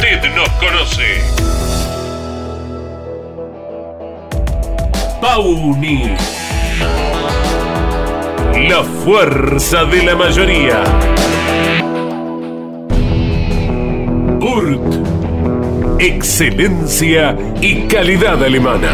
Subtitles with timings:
[0.00, 1.20] Usted nos conoce.
[5.20, 6.14] Pauni.
[8.68, 10.84] La fuerza de la mayoría.
[14.40, 16.00] Urt.
[16.00, 18.92] Excelencia y calidad alemana.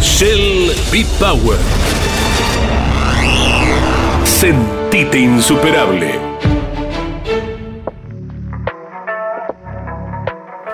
[0.00, 1.58] Shell B-Power.
[4.24, 6.29] Sentite insuperable.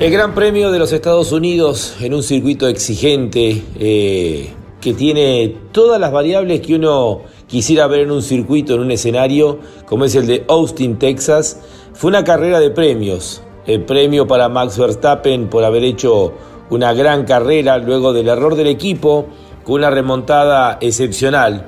[0.00, 4.48] El Gran Premio de los Estados Unidos en un circuito exigente eh,
[4.80, 9.58] que tiene todas las variables que uno quisiera ver en un circuito, en un escenario,
[9.84, 11.60] como es el de Austin, Texas,
[11.92, 13.42] fue una carrera de premios.
[13.66, 16.32] El premio para Max Verstappen por haber hecho
[16.70, 19.26] una gran carrera luego del error del equipo,
[19.64, 21.66] con una remontada excepcional,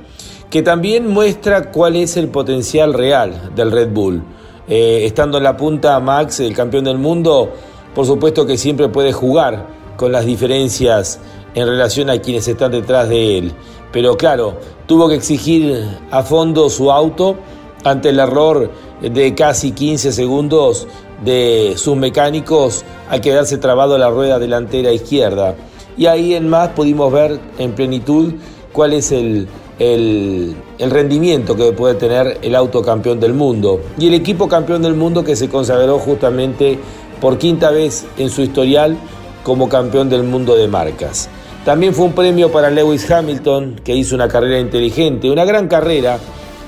[0.49, 4.23] que también muestra cuál es el potencial real del Red Bull.
[4.69, 7.52] Eh, estando en la punta Max, el campeón del mundo,
[7.94, 9.67] por supuesto que siempre puede jugar
[9.97, 11.21] con las diferencias
[11.55, 13.53] en relación a quienes están detrás de él.
[13.93, 14.56] Pero claro,
[14.87, 17.37] tuvo que exigir a fondo su auto
[17.85, 20.87] ante el error de casi 15 segundos
[21.25, 25.55] de sus mecánicos al quedarse trabado la rueda delantera izquierda.
[25.97, 28.33] Y ahí en más pudimos ver en plenitud
[28.73, 29.47] cuál es el,
[29.79, 34.94] el, rendimiento que puede tener el auto campeón del mundo y el equipo campeón del
[34.94, 36.79] mundo que se consagró justamente
[37.23, 38.99] por quinta vez en su historial
[39.45, 41.29] como campeón del mundo de marcas.
[41.65, 46.19] También fue un premio para Lewis Hamilton, que hizo una carrera inteligente, una gran carrera.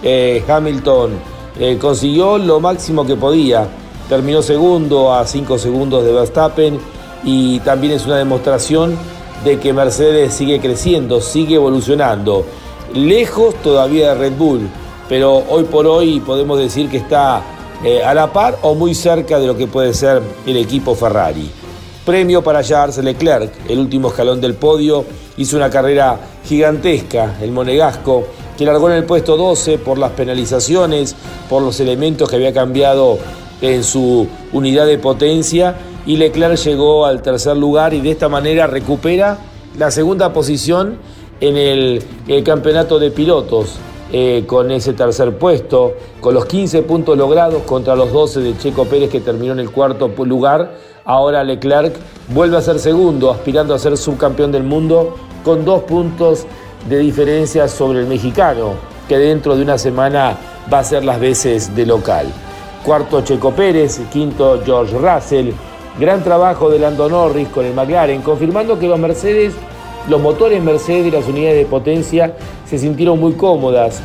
[0.01, 1.11] Eh, Hamilton
[1.59, 3.67] eh, consiguió lo máximo que podía,
[4.09, 6.79] terminó segundo a cinco segundos de Verstappen
[7.25, 8.97] y también es una demostración
[9.45, 12.45] de que Mercedes sigue creciendo, sigue evolucionando.
[12.95, 14.69] Lejos todavía de Red Bull,
[15.09, 17.43] pero hoy por hoy podemos decir que está
[17.85, 21.51] eh, a la par o muy cerca de lo que puede ser el equipo Ferrari.
[22.05, 25.05] Premio para Charles Leclerc, el último escalón del podio,
[25.37, 28.25] hizo una carrera gigantesca, el monegasco,
[28.57, 31.15] que largó en el puesto 12 por las penalizaciones,
[31.49, 33.19] por los elementos que había cambiado
[33.61, 35.77] en su unidad de potencia
[36.07, 39.39] y Leclerc llegó al tercer lugar y de esta manera recupera
[39.79, 40.99] la segunda posición
[41.41, 43.77] en el, el campeonato de pilotos.
[44.17, 48.85] Eh, con ese tercer puesto, con los 15 puntos logrados contra los 12 de Checo
[48.85, 50.77] Pérez que terminó en el cuarto lugar.
[51.05, 51.97] Ahora Leclerc
[52.29, 56.47] vuelve a ser segundo, aspirando a ser subcampeón del mundo, con dos puntos
[56.89, 58.75] de diferencia sobre el mexicano,
[59.09, 60.39] que dentro de una semana
[60.73, 62.29] va a ser las veces de local.
[62.85, 65.51] Cuarto Checo Pérez, quinto George Russell.
[65.99, 69.55] Gran trabajo de Lando Norris con el McLaren, confirmando que los Mercedes
[70.09, 74.03] los motores Mercedes y las unidades de potencia se sintieron muy cómodas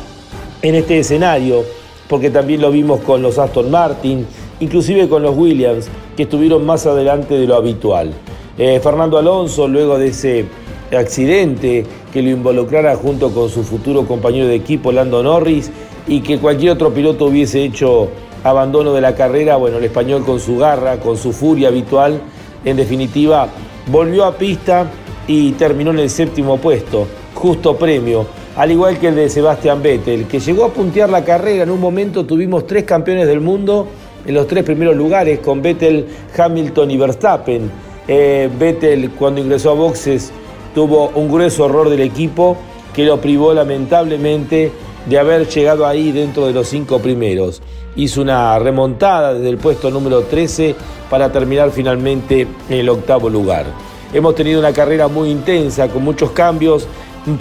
[0.62, 1.62] en este escenario,
[2.08, 4.26] porque también lo vimos con los Aston Martin,
[4.60, 8.12] inclusive con los Williams, que estuvieron más adelante de lo habitual.
[8.58, 10.44] Eh, Fernando Alonso, luego de ese
[10.92, 15.70] accidente que lo involucrara junto con su futuro compañero de equipo, Lando Norris,
[16.08, 18.08] y que cualquier otro piloto hubiese hecho
[18.42, 22.20] abandono de la carrera, bueno, el español con su garra, con su furia habitual,
[22.64, 23.48] en definitiva,
[23.90, 24.90] volvió a pista
[25.32, 30.26] y terminó en el séptimo puesto, justo premio, al igual que el de Sebastian Vettel,
[30.26, 31.62] que llegó a puntear la carrera.
[31.62, 33.86] En un momento tuvimos tres campeones del mundo
[34.26, 36.04] en los tres primeros lugares, con Vettel,
[36.36, 37.70] Hamilton y Verstappen.
[38.08, 40.32] Eh, Vettel, cuando ingresó a boxes,
[40.74, 42.56] tuvo un grueso error del equipo
[42.92, 44.72] que lo privó lamentablemente
[45.08, 47.62] de haber llegado ahí dentro de los cinco primeros.
[47.94, 50.74] Hizo una remontada desde el puesto número 13
[51.08, 53.66] para terminar finalmente en el octavo lugar.
[54.12, 56.88] Hemos tenido una carrera muy intensa, con muchos cambios,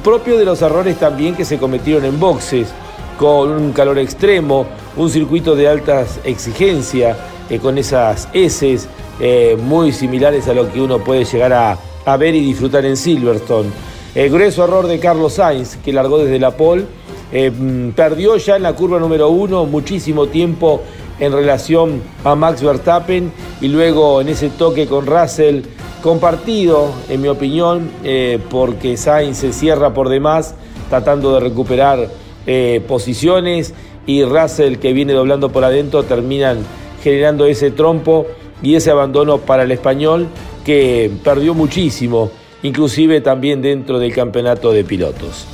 [0.04, 2.68] propio de los errores también que se cometieron en boxes,
[3.18, 7.18] con un calor extremo, un circuito de altas exigencias,
[7.50, 8.80] eh, con esas S
[9.20, 11.78] eh, muy similares a lo que uno puede llegar a,
[12.18, 13.70] ver y disfrutar en Silverstone.
[14.16, 16.86] El grueso error de Carlos Sainz, que largó desde la pole,
[17.32, 20.82] eh, mm, perdió ya en la curva número uno muchísimo tiempo
[21.20, 25.62] en relación a Max Verstappen y luego en ese toque con Russell
[26.02, 30.56] compartido, en mi opinión, eh, porque Sainz se cierra por demás,
[30.90, 32.10] tratando de recuperar
[32.48, 33.74] eh, posiciones,
[34.06, 36.60] y Russell, que viene doblando por adentro, terminan
[37.04, 38.26] generando ese trompo
[38.62, 40.28] y ese abandono para el español,
[40.66, 42.32] que perdió muchísimo,
[42.64, 45.46] inclusive también dentro del campeonato de pilotos.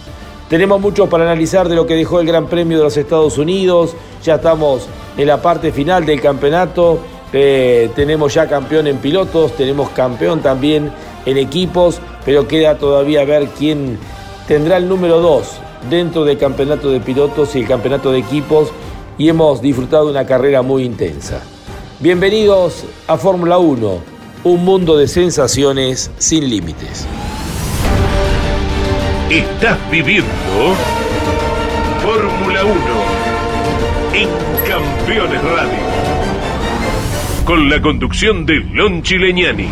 [0.49, 3.95] Tenemos mucho para analizar de lo que dejó el Gran Premio de los Estados Unidos,
[4.23, 4.87] ya estamos
[5.17, 6.99] en la parte final del campeonato
[7.35, 10.91] eh, tenemos ya campeón en pilotos, tenemos campeón también
[11.25, 13.97] en equipos, pero queda todavía ver quién
[14.47, 15.47] tendrá el número 2
[15.89, 18.71] dentro del campeonato de pilotos y el campeonato de equipos
[19.17, 21.41] y hemos disfrutado de una carrera muy intensa.
[21.99, 23.99] Bienvenidos a Fórmula 1,
[24.43, 27.07] un mundo de sensaciones sin límites.
[29.29, 30.29] Estás viviendo
[32.03, 32.75] Fórmula 1
[34.13, 34.29] en
[34.67, 35.84] Campeones Radio.
[37.45, 39.67] Con la conducción de Lon Chileñani.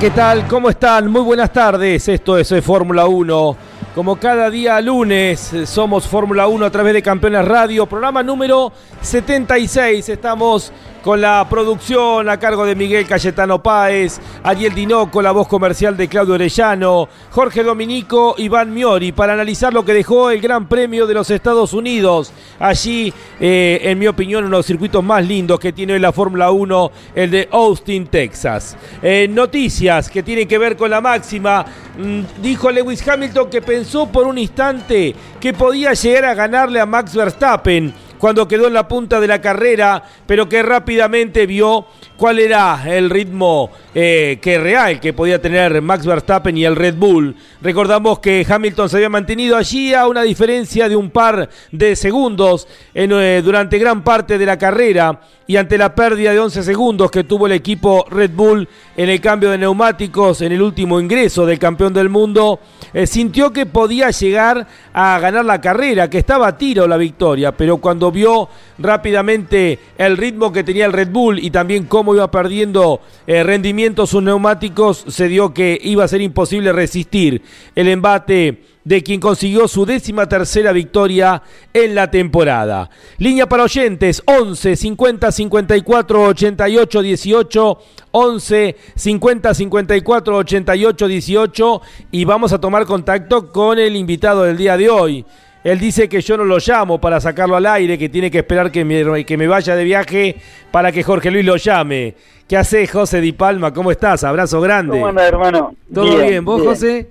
[0.00, 0.46] ¿Qué tal?
[0.46, 1.10] ¿Cómo están?
[1.10, 2.06] Muy buenas tardes.
[2.06, 3.56] Esto es eh, Fórmula 1.
[3.94, 8.72] Como cada día lunes, eh, somos Fórmula 1 a través de Campeones Radio, programa número
[9.00, 10.08] 76.
[10.08, 15.96] Estamos con la producción a cargo de Miguel Cayetano Páez, Ariel Dinoco, la voz comercial
[15.96, 21.06] de Claudio Orellano, Jorge Dominico, Iván Miori, para analizar lo que dejó el Gran Premio
[21.06, 22.32] de los Estados Unidos.
[22.58, 26.50] Allí, eh, en mi opinión, uno de los circuitos más lindos que tiene la Fórmula
[26.50, 28.76] 1, el de Austin, Texas.
[29.02, 31.64] Eh, noticias que tienen que ver con la máxima.
[31.96, 36.86] Mm, dijo Lewis Hamilton que pensó por un instante que podía llegar a ganarle a
[36.86, 42.38] Max Verstappen cuando quedó en la punta de la carrera, pero que rápidamente vio cuál
[42.38, 47.36] era el ritmo eh, que real que podía tener Max Verstappen y el Red Bull.
[47.62, 52.66] Recordamos que Hamilton se había mantenido allí a una diferencia de un par de segundos
[52.94, 57.24] eh, durante gran parte de la carrera y ante la pérdida de 11 segundos que
[57.24, 61.58] tuvo el equipo Red Bull en el cambio de neumáticos en el último ingreso del
[61.58, 62.60] campeón del mundo,
[62.92, 67.52] eh, sintió que podía llegar a ganar la carrera, que estaba a tiro la victoria,
[67.52, 68.48] pero cuando vio
[68.78, 74.06] rápidamente el ritmo que tenía el Red Bull y también cómo iba perdiendo eh, rendimiento
[74.06, 77.42] sus neumáticos, se dio que iba a ser imposible resistir
[77.74, 81.42] el embate de quien consiguió su décima tercera victoria
[81.74, 82.88] en la temporada.
[83.18, 87.78] Línea para oyentes 11 50 54 88 18
[88.12, 94.78] 11 50 54 88 18 y vamos a tomar contacto con el invitado del día
[94.78, 95.26] de hoy.
[95.68, 98.72] Él dice que yo no lo llamo para sacarlo al aire, que tiene que esperar
[98.72, 100.36] que me, que me vaya de viaje
[100.70, 102.14] para que Jorge Luis lo llame.
[102.48, 103.74] ¿Qué hace José Di Palma?
[103.74, 104.24] ¿Cómo estás?
[104.24, 104.92] Abrazo grande.
[104.92, 105.74] ¿Cómo andas, hermano?
[105.92, 106.42] ¿Todo bien?
[106.42, 106.70] ¿Vos, bien.
[106.70, 107.10] José?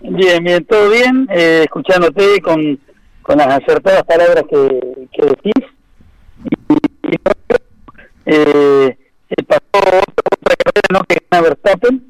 [0.00, 1.28] Bien, bien, todo bien.
[1.30, 2.80] Eh, escuchándote con,
[3.20, 5.68] con las acertadas palabras que, que decís.
[6.44, 6.74] Y,
[7.12, 7.16] y,
[8.24, 8.96] eh,
[9.46, 11.04] pasó otra, otra carrera ¿no?
[11.04, 12.02] que gana Verstappen.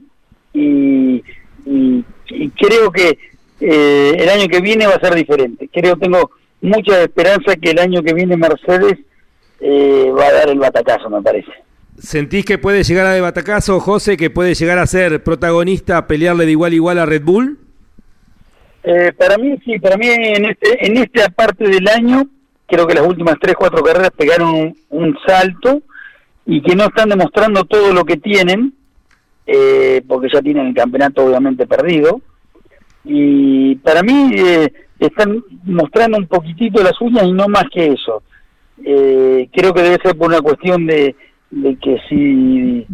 [0.55, 1.25] Y,
[1.67, 3.19] y, y creo que
[3.63, 5.69] eh, el año que viene va a ser diferente.
[5.73, 8.99] Creo, tengo mucha esperanza que el año que viene Mercedes
[9.61, 11.53] eh, va a dar el batacazo, me parece.
[11.99, 16.07] ¿Sentís que puede llegar a de batacazo, José, que puede llegar a ser protagonista, a
[16.07, 17.59] pelearle de igual a igual a Red Bull?
[18.83, 22.27] Eh, para mí sí, para mí en este en esta parte del año
[22.67, 25.83] creo que las últimas tres cuatro carreras pegaron un, un salto
[26.47, 28.75] y que no están demostrando todo lo que tienen
[29.47, 32.21] eh, porque ya tienen el campeonato obviamente perdido
[33.05, 38.23] y para mí eh, están mostrando un poquitito las uñas y no más que eso
[38.85, 41.17] eh, creo que debe ser por una cuestión de,
[41.51, 42.87] de que si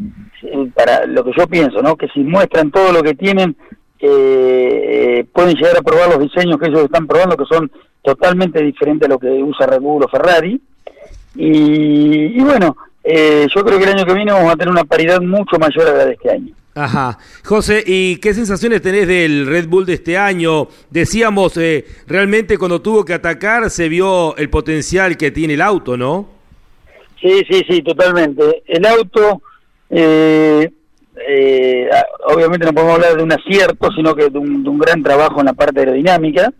[0.75, 3.57] para lo que yo pienso no que si muestran todo lo que tienen
[4.01, 7.71] eh, pueden llegar a probar los diseños que ellos están probando, que son
[8.03, 10.61] totalmente diferentes a lo que usa Red Bull o Ferrari.
[11.35, 14.85] Y, y bueno, eh, yo creo que el año que viene vamos a tener una
[14.85, 16.55] paridad mucho mayor a la de este año.
[16.79, 17.19] Ajá.
[17.45, 20.69] José, ¿y qué sensaciones tenés del Red Bull de este año?
[20.91, 25.97] Decíamos, eh, realmente cuando tuvo que atacar se vio el potencial que tiene el auto,
[25.97, 26.29] ¿no?
[27.21, 28.63] Sí, sí, sí, totalmente.
[28.65, 29.43] El auto,
[29.91, 30.71] eh,
[31.29, 31.91] eh,
[32.33, 35.55] obviamente no podemos hablar de un acierto, sino que de un, gran trabajo en la
[35.55, 36.53] parte aerodinámica.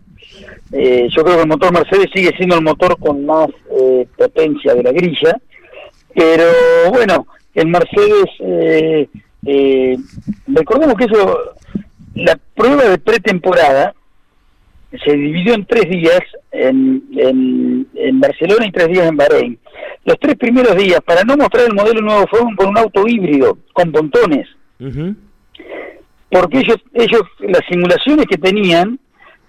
[0.73, 4.73] Eh, yo creo que el motor Mercedes sigue siendo el motor con más eh, potencia
[4.75, 5.39] de la grilla,
[6.13, 6.43] pero
[6.91, 9.07] bueno, el Mercedes,
[9.45, 9.97] eh,
[10.47, 11.55] recordemos que eso,
[12.15, 13.93] la prueba de pretemporada
[15.05, 19.59] se dividió en tres días en, en, en Barcelona y tres días en Bahrein.
[20.05, 23.57] Los tres primeros días, para no mostrar el modelo nuevo, fueron con un auto híbrido,
[23.73, 24.47] con pontones.
[26.31, 28.99] Porque ellos, ellos las simulaciones que tenían,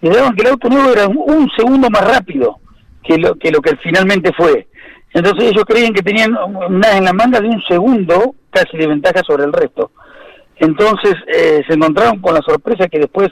[0.02, 2.58] les daban que el auto nuevo era un, un segundo más rápido
[3.02, 4.66] que lo que, lo que finalmente fue.
[5.12, 9.22] Entonces ellos creían que tenían una en la manga de un segundo casi de ventaja
[9.26, 9.90] sobre el resto.
[10.56, 13.28] Entonces eh, se encontraron con la sorpresa que después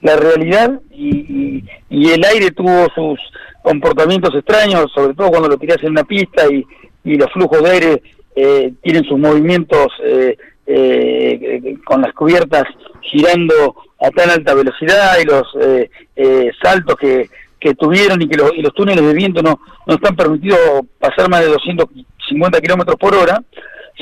[0.00, 3.20] la realidad y, y, el aire tuvo sus
[3.62, 6.64] comportamientos extraños, sobre todo cuando lo tiras en una pista y,
[7.04, 8.02] y los flujos de aire
[8.34, 10.38] eh, tienen sus movimientos eh,
[10.72, 12.64] eh, con las cubiertas
[13.02, 18.36] girando a tan alta velocidad y los eh, eh, saltos que, que tuvieron y que
[18.36, 20.60] los, y los túneles de viento no, no están permitidos
[20.98, 23.42] pasar más de 250 kilómetros por hora,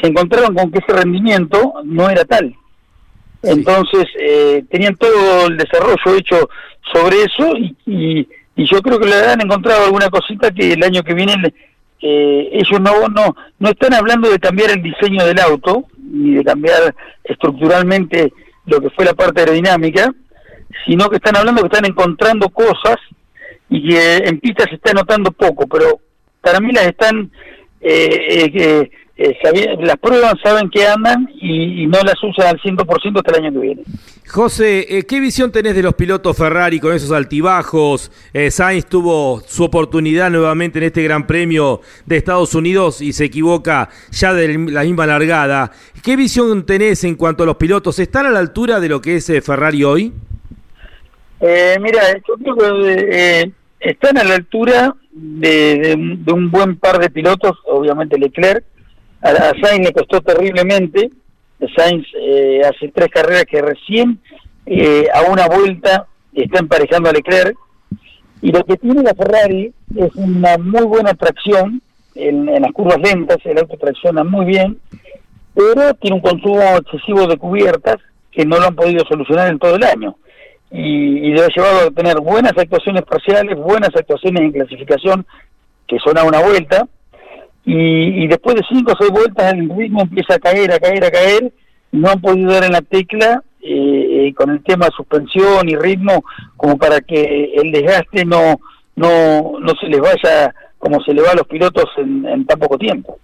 [0.01, 2.55] se encontraron con que ese rendimiento no era tal.
[3.43, 6.49] Entonces, eh, tenían todo el desarrollo hecho
[6.93, 11.05] sobre eso y, y, yo creo que le han encontrado alguna cosita que el año
[11.05, 11.55] que viene
[12.01, 16.45] eh, ellos no, no, no están hablando de cambiar el diseño del auto, ni de
[16.45, 18.33] cambiar estructuralmente
[18.67, 20.13] lo que fue la parte aerodinámica,
[20.87, 22.97] sino que están hablando que están encontrando cosas
[23.69, 26.01] y que en pista se está notando poco, pero
[26.41, 27.31] para mí las están,
[27.81, 33.37] eh, eh, eh las pruebas saben que andan y, no las usan al 100% hasta
[33.37, 33.83] el año que viene.
[34.29, 38.13] José, eh, ¿qué visión tenés de los pilotos Ferrari con esos altibajos?
[38.33, 43.25] Eh, Sainz tuvo su oportunidad nuevamente en este Gran Premio de Estados Unidos y se
[43.25, 45.73] equivoca ya de la misma largada.
[46.03, 47.99] ¿Qué visión tenés en cuanto a los pilotos?
[47.99, 50.13] ¿Están a la altura de lo que es Ferrari hoy?
[51.41, 55.95] mira, yo creo que están a la altura de,
[56.33, 58.65] un buen par de pilotos, obviamente Leclerc.
[59.23, 61.11] A, Sainz le costó terriblemente.
[61.77, 64.21] Sainz eh, hace tres carreras que recién
[64.67, 67.57] eh, a una vuelta está emparejando a Leclerc.
[68.41, 71.83] Y lo que tiene la Ferrari es una muy buena tracción
[72.15, 74.79] en, las curvas lentas, el auto tracciona muy bien,
[75.55, 77.97] pero tiene un consumo excesivo de cubiertas
[78.31, 80.17] que no lo han podido solucionar en todo el año
[80.71, 85.27] y, y le ha llevado a tener buenas actuaciones parciales, buenas actuaciones en clasificación,
[85.87, 86.87] que son a una vuelta,
[87.71, 91.11] y, después de cinco o seis vueltas el ritmo empieza a caer, a caer, a
[91.11, 91.53] caer,
[91.93, 95.77] no han podido dar en la tecla eh, eh, con el tema de suspensión y
[95.77, 96.25] ritmo
[96.57, 98.59] como para que el desgaste no,
[98.97, 102.79] no, no se les vaya como se le va a los pilotos en tan poco
[102.79, 103.19] tiempo.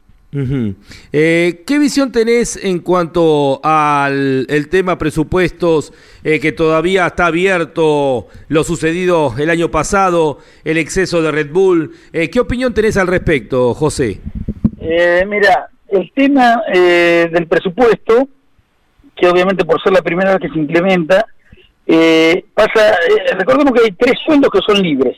[1.12, 5.92] Eh, ¿Qué visión tenés en cuanto al el tema presupuestos
[6.24, 11.92] eh, que todavía está abierto, lo sucedido el año pasado, el exceso de Red Bull?
[12.12, 14.20] Eh, ¿Qué opinión tenés al respecto, José?
[15.26, 18.28] mira, el tema del presupuesto,
[19.16, 21.24] que obviamente por ser la primera vez que se implementa,
[22.52, 22.96] pasa,
[23.38, 25.16] recordemos que hay tres sueldos que son libres,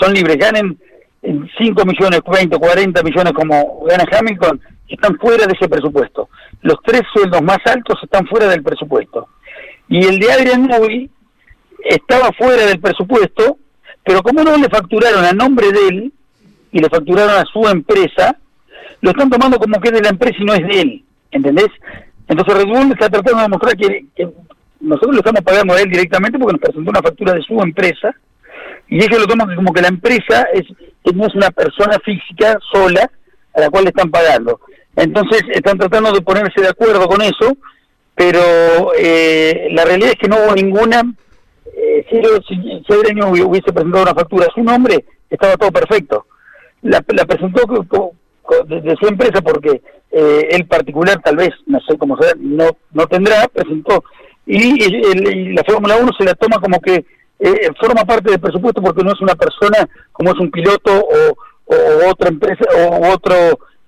[0.00, 0.78] son libres, ganen
[1.24, 6.28] 5 millones, 20, 40 millones como gana Hamilton, están fuera de ese presupuesto.
[6.62, 9.28] Los tres sueldos más altos están fuera del presupuesto.
[9.88, 11.10] Y el de Adrian Newey
[11.84, 13.58] estaba fuera del presupuesto,
[14.04, 16.12] pero como no le facturaron a nombre de él
[16.72, 18.36] y le facturaron a su empresa,
[19.00, 21.68] lo están tomando como que es de la empresa y no es de él, ¿entendés?
[22.28, 24.28] Entonces Red Bull está tratando de demostrar que, que
[24.80, 28.14] nosotros lo estamos pagando a él directamente porque nos presentó una factura de su empresa
[28.88, 30.64] y ellos lo toman como que la empresa es,
[31.12, 33.10] no es una persona física sola
[33.54, 34.60] a la cual le están pagando.
[34.96, 37.56] Entonces están tratando de ponerse de acuerdo con eso,
[38.14, 41.02] pero eh, la realidad es que no hubo ninguna,
[41.76, 42.16] eh, si,
[43.10, 46.26] año hubiese presentado una factura a su nombre, estaba todo perfecto.
[46.82, 47.62] La, presentó
[48.66, 53.06] de, su empresa porque eh, el particular tal vez, no sé cómo será, no, no
[53.06, 54.04] tendrá, presentó.
[54.46, 57.04] Y, y la Fórmula 1 se la toma como que
[57.38, 61.36] eh, forma parte del presupuesto porque no es una persona como es un piloto o,
[62.10, 63.34] otra empresa o otro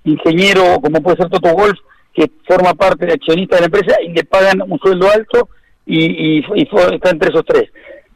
[0.04, 1.78] ingeniero como puede ser Toto Wolf
[2.14, 5.50] que forma parte de accionista de la empresa y le pagan un sueldo alto
[5.85, 7.70] y, y, está entre esos tres.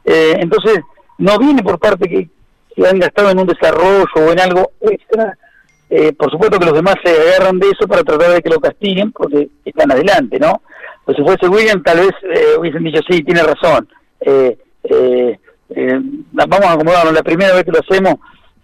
[0.05, 0.81] Eh, entonces,
[1.19, 2.29] no viene por parte que,
[2.75, 5.37] que, han gastado en un desarrollo o en algo extra.
[5.91, 8.61] Eh, por supuesto que los demás se agarran de eso para tratar de que lo
[8.61, 10.63] castiguen porque están adelante, ¿no?
[11.05, 13.89] Pues si fuese William, tal vez eh, hubiesen dicho, sí, tiene razón.
[14.21, 15.39] Eh, eh,
[15.71, 16.01] eh,
[16.33, 18.15] vamos a acomodarnos, la primera vez que lo hacemos,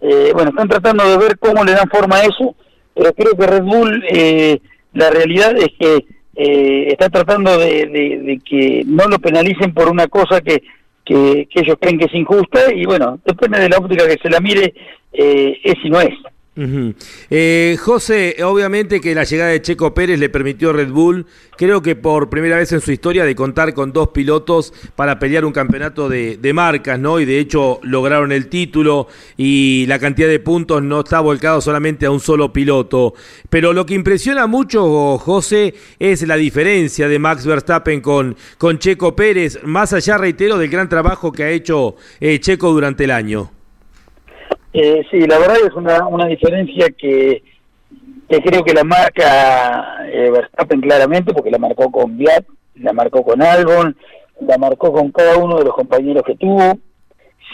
[0.01, 2.55] eh, bueno, están tratando de ver cómo le dan forma a eso,
[2.93, 4.59] pero creo que Red Bull, eh,
[4.93, 10.41] la realidad es que eh, está tratando de, que no lo penalicen por una cosa
[10.41, 10.61] que,
[11.03, 14.39] que, ellos creen que es injusta, y bueno, depende de la óptica que se la
[14.39, 14.73] mire,
[15.13, 16.13] es y no es.
[17.29, 21.81] Eh, José, obviamente que la llegada de Checo Pérez le permitió a Red Bull, creo
[21.81, 25.51] que por primera vez en su historia, de contar con dos pilotos para pelear un
[25.51, 27.19] campeonato de, de marcas, ¿no?
[27.19, 32.05] Y de hecho lograron el título y la cantidad de puntos no está volcado solamente
[32.05, 33.13] a un solo piloto.
[33.49, 39.15] Pero lo que impresiona mucho, José, es la diferencia de Max Verstappen con, con Checo
[39.15, 43.56] Pérez, más allá, reitero, del gran trabajo que ha hecho eh, Checo durante el año.
[44.73, 47.43] Eh, sí, la verdad es una, una diferencia que,
[48.29, 53.23] que creo que la marca eh, Verstappen claramente, porque la marcó con Viat, la marcó
[53.23, 53.95] con Albon,
[54.41, 56.77] la marcó con cada uno de los compañeros que tuvo,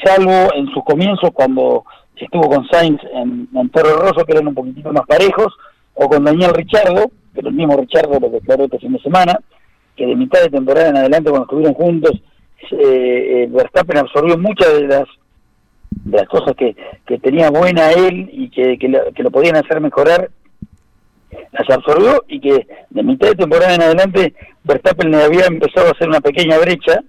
[0.03, 4.91] salvo en sus comienzos cuando estuvo con Sainz en, en Rosso, que eran un poquitito
[4.91, 5.53] más parejos,
[5.93, 9.39] o con Daniel Richardo, pero el mismo Richardo lo declaró este fin de semana,
[9.95, 12.11] que de mitad de temporada en adelante, cuando estuvieron juntos,
[12.71, 15.05] eh, eh, Verstappen absorbió muchas de las
[16.05, 16.75] de las cosas que,
[17.05, 20.29] que tenía buena él y que, que, lo, podían hacer mejorar,
[21.51, 25.91] las absorbió y que de mitad de temporada en adelante Verstappen le había empezado a
[25.91, 27.03] hacer una pequeña brecha,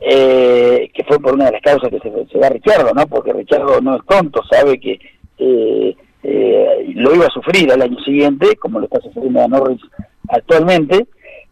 [0.00, 3.06] eh, que fue por una de las causas que se, da Richardo, ¿no?
[3.06, 4.98] Porque Richardo no es tonto, sabe que
[5.38, 9.80] eh, eh, lo iba a sufrir al año siguiente, como lo está sufriendo a Norris
[10.28, 11.06] actualmente.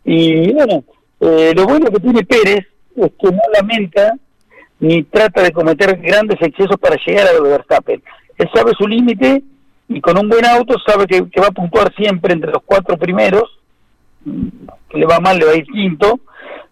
[0.04, 0.84] Y bueno,
[1.20, 4.16] eh, lo bueno que tiene Pérez es que no lamenta
[4.80, 8.02] ni trata de cometer grandes excesos para llegar a lo de Verstappen.
[8.38, 9.42] Él sabe su límite
[9.88, 13.58] y con un buen auto sabe que, va a puntuar siempre entre los cuatro primeros,
[14.24, 16.20] que le va mal, le va a ir quinto,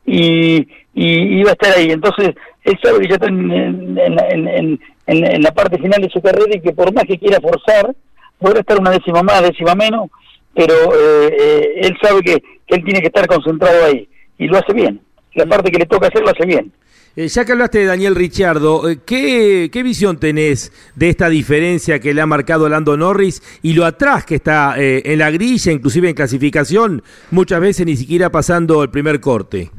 [0.04, 1.90] y, y, va a estar ahí.
[1.90, 2.34] Entonces,
[2.64, 6.60] él sabe que ya está en, en, en la parte final de su carrera y
[6.60, 7.94] que por más que quiera forzar,
[8.38, 10.10] podrá estar una décima más, décima menos,
[10.54, 14.58] pero eh, eh, él sabe que, que él tiene que estar concentrado ahí, y lo
[14.58, 15.00] hace bien.
[15.34, 16.72] La parte que le toca hacer lo hace bien.
[17.14, 22.00] Eh, ya que hablaste de Daniel Ricciardo, eh, ¿qué, ¿qué, visión tenés de esta diferencia
[22.00, 25.72] que le ha marcado Lando Norris y lo atrás que está eh, en la grilla,
[25.72, 29.70] inclusive en clasificación, muchas veces ni siquiera pasando el primer corte?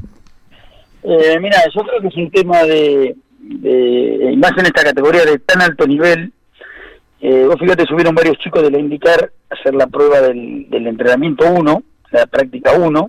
[1.03, 3.15] Eh, mira, yo creo que es un tema de,
[4.37, 6.31] más en esta categoría de tan alto nivel.
[7.19, 11.49] Vos fíjate, subieron varios chicos de la IndyCar a hacer la prueba del, del entrenamiento
[11.49, 13.07] 1, la práctica 1,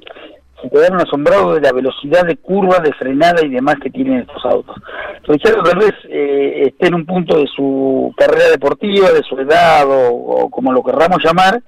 [0.64, 4.44] se quedaron asombrados de la velocidad de curva, de frenada y demás que tienen estos
[4.46, 4.76] autos.
[5.24, 10.08] Richard vez eh, esté en un punto de su carrera deportiva, de su edad o,
[10.10, 11.62] o como lo querramos llamar,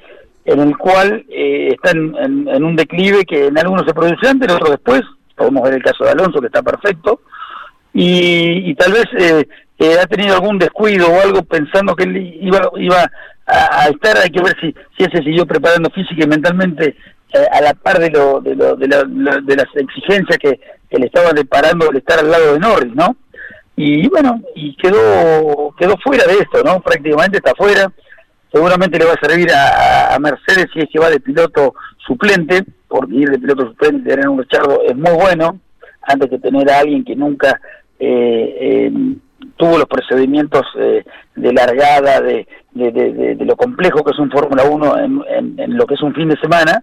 [0.44, 4.28] en el cual eh, está en, en, en, un declive que en algunos se produce
[4.28, 5.02] antes, en otros después.
[5.36, 7.20] Podemos ver el caso de Alonso, que está perfecto.
[7.92, 12.38] Y, y tal vez eh, eh, ha tenido algún descuido o algo pensando que él
[12.40, 13.10] iba, iba
[13.46, 16.96] a, a estar, hay que ver si, si se siguió preparando física y mentalmente
[17.32, 20.60] eh, a la par de lo, de, lo, de, la, de las exigencias que,
[20.98, 23.16] le estaba deparando el estar al lado de Norris, ¿no?
[23.76, 26.80] Y bueno, y quedó quedó fuera de esto, ¿no?
[26.80, 27.92] Prácticamente está fuera.
[28.50, 31.74] Seguramente le va a servir a, a Mercedes si es que va de piloto
[32.06, 35.60] suplente, porque ir de piloto suplente y tener un Richardo es muy bueno,
[36.02, 37.60] antes que tener a alguien que nunca
[37.98, 38.92] eh, eh,
[39.56, 44.98] tuvo los procedimientos eh, de largada, de, de, lo complejo que es un Fórmula 1
[44.98, 46.82] en, en, en, lo que es un fin de semana,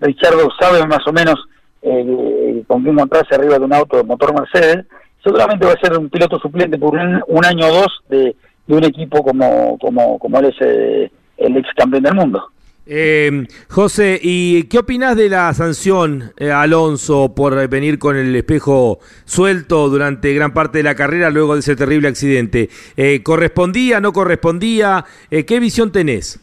[0.00, 1.36] Richardo sabe más o menos
[1.82, 4.86] eh, con qué encontrarse arriba de un auto de motor Mercedes,
[5.22, 8.74] seguramente va a ser un piloto suplente por un, un año o dos de, de,
[8.74, 12.50] un equipo como, como, como él es eh, el ex campeón del mundo.
[12.88, 19.00] Eh, José, ¿y qué opinas de la sanción eh, Alonso por venir con el espejo
[19.24, 22.68] suelto durante gran parte de la carrera luego de ese terrible accidente?
[22.96, 25.04] Eh, ¿Correspondía, no correspondía?
[25.28, 26.38] ¿Qué visión tenés?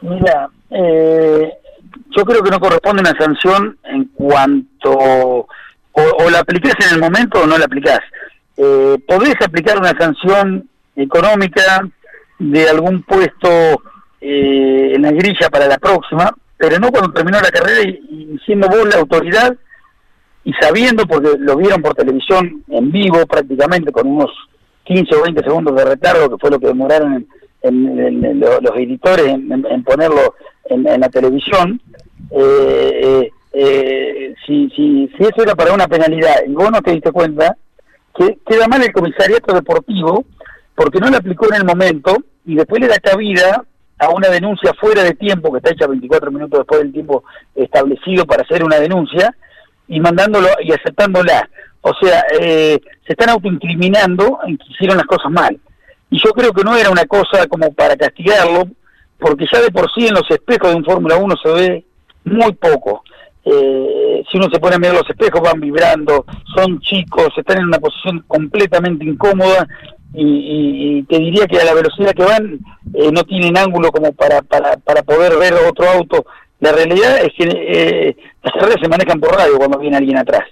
[0.00, 1.52] Mira, eh,
[2.16, 5.46] yo creo que no corresponde una sanción en cuanto o,
[5.92, 8.00] o la aplicás en el momento o no la aplicás.
[8.56, 11.88] Eh, podés aplicar una sanción económica
[12.38, 13.48] de algún puesto
[14.20, 18.68] eh, en la grilla para la próxima, pero no cuando terminó la carrera y, siendo
[18.68, 19.56] vos la autoridad
[20.44, 24.30] y sabiendo, porque lo vieron por televisión en vivo prácticamente con unos
[24.84, 27.26] 15 o 20 segundos de retardo, que fue lo que demoraron
[27.62, 30.34] en los editores en, ponerlo
[30.66, 31.80] en, la televisión,
[32.30, 37.12] eh, eh, si, si, si eso era para una penalidad y vos no te diste
[37.12, 37.56] cuenta,
[38.14, 40.24] que queda mal el comisariato deportivo
[40.74, 43.64] porque no lo aplicó en el momento y después le da cabida
[43.98, 48.26] a una denuncia fuera de tiempo que está hecha 24 minutos después del tiempo establecido
[48.26, 49.34] para hacer una denuncia
[49.86, 51.48] y mandándolo y aceptándola.
[51.82, 55.58] O sea, eh, se están autoincriminando en que hicieron las cosas mal.
[56.10, 58.64] Y yo creo que no era una cosa como para castigarlo,
[59.22, 61.84] porque ya de por sí en los espejos de un Fórmula 1 se ve
[62.24, 63.02] muy poco.
[63.44, 67.66] eh, si uno se pone a mirar los espejos, van vibrando, son chicos, están en
[67.66, 69.66] una posición completamente incómoda
[70.14, 72.60] y, y te diría que a la velocidad que van
[72.94, 76.24] eh, no tienen ángulo como para, para, para poder ver otro auto.
[76.60, 80.44] La realidad es que eh, las carreras se manejan por radio cuando viene alguien atrás.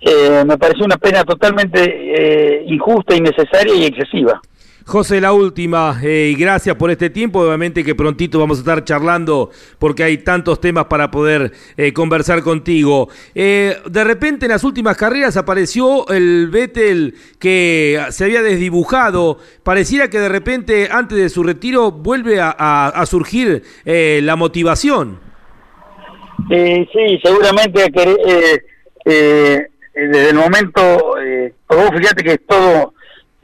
[0.00, 4.40] Eh, me pareció una pena totalmente eh, injusta, innecesaria y excesiva.
[4.86, 7.40] José, la última, eh, y gracias por este tiempo.
[7.40, 12.40] Obviamente que prontito vamos a estar charlando porque hay tantos temas para poder eh, conversar
[12.42, 13.08] contigo.
[13.34, 19.38] Eh, de repente en las últimas carreras apareció el Vettel que se había desdibujado.
[19.64, 25.18] Pareciera que de repente antes de su retiro vuelve a, surgir la motivación.
[26.48, 27.90] Sí, seguramente
[29.96, 32.92] desde el momento, eh, vos fíjate que es todo,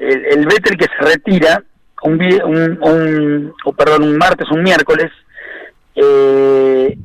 [0.03, 1.63] el, el Vettel que se retira,
[2.03, 5.11] un, un, un- perdón, un martes, un miércoles,
[5.95, 6.97] eh,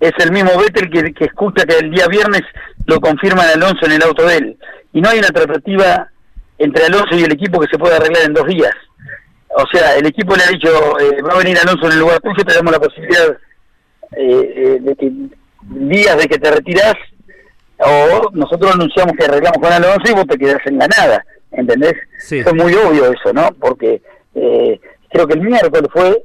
[0.00, 2.42] es el mismo Vettel que, que escucha que el día viernes
[2.86, 4.56] lo confirman Alonso en el auto de él.
[4.92, 6.08] Y no hay una tratativa
[6.58, 8.74] entre Alonso y el equipo que se pueda arreglar en dos días.
[9.58, 10.68] O sea, el equipo le ha dicho,
[11.00, 13.30] eh, va a venir Alonso en el lugar tuyo, te damos la posibilidad
[14.16, 15.12] eh, eh, de que
[15.68, 16.94] días de que te retirás
[17.78, 21.94] o nosotros anunciamos que arreglamos con Alonso y vos te quedás en la nada, ¿entendés?
[22.18, 22.42] Sí.
[22.42, 23.48] Fue muy obvio eso, ¿no?
[23.60, 24.00] Porque
[24.34, 24.80] eh,
[25.10, 26.22] creo que el miércoles fue,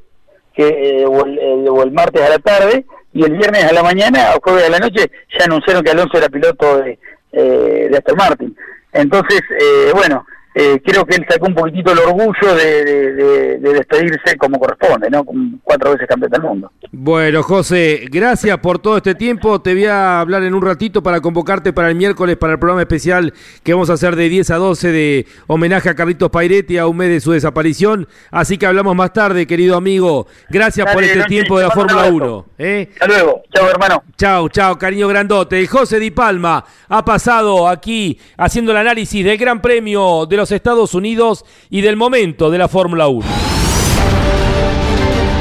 [0.54, 0.68] que
[1.02, 3.84] eh, o, el, el- o el martes a la tarde, y el viernes a la
[3.84, 6.98] mañana o jueves a la noche ya anunciaron que Alonso era piloto de,
[7.34, 8.56] eh, de Aston Martin.
[8.94, 13.58] Entonces, eh, bueno, eh, creo que él sacó un poquitito el orgullo de, de- de-
[13.60, 15.24] de despedirse como corresponde, ¿no?
[15.64, 16.72] Cuatro veces campeón del mundo.
[16.92, 19.62] Bueno, José, gracias por todo este tiempo.
[19.62, 22.82] Te voy a hablar en un ratito para convocarte para el miércoles para el programa
[22.82, 23.34] especial
[23.64, 26.98] que vamos a hacer de 10 a 12 de homenaje a Carlitos Pairetti a un
[26.98, 28.08] mes de su desaparición.
[28.30, 30.28] Así que hablamos más tarde, querido amigo.
[30.50, 32.16] Gracias por este tiempo de la Fórmula abrazo.
[32.16, 32.46] 1.
[32.58, 32.90] ¿eh?
[32.94, 33.42] Hasta luego.
[33.54, 34.04] Chao, hermano.
[34.18, 35.66] Chao, chao, cariño grandote.
[35.68, 40.96] José Di Palma ha pasado aquí haciendo el análisis del Gran Premio de los Estados
[40.96, 43.24] Unidos y del momento de la Fórmula 1.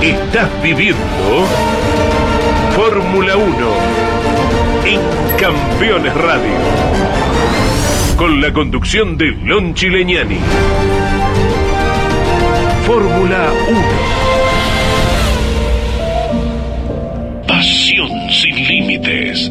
[0.02, 0.98] Estás viviendo
[2.76, 3.46] Fórmula 1
[4.84, 5.00] en
[5.38, 6.52] Campeones Radio.
[8.18, 10.36] Con la conducción de Lon Chileñani.
[12.86, 13.80] Fórmula 1.
[17.48, 19.50] Pasión sin límites.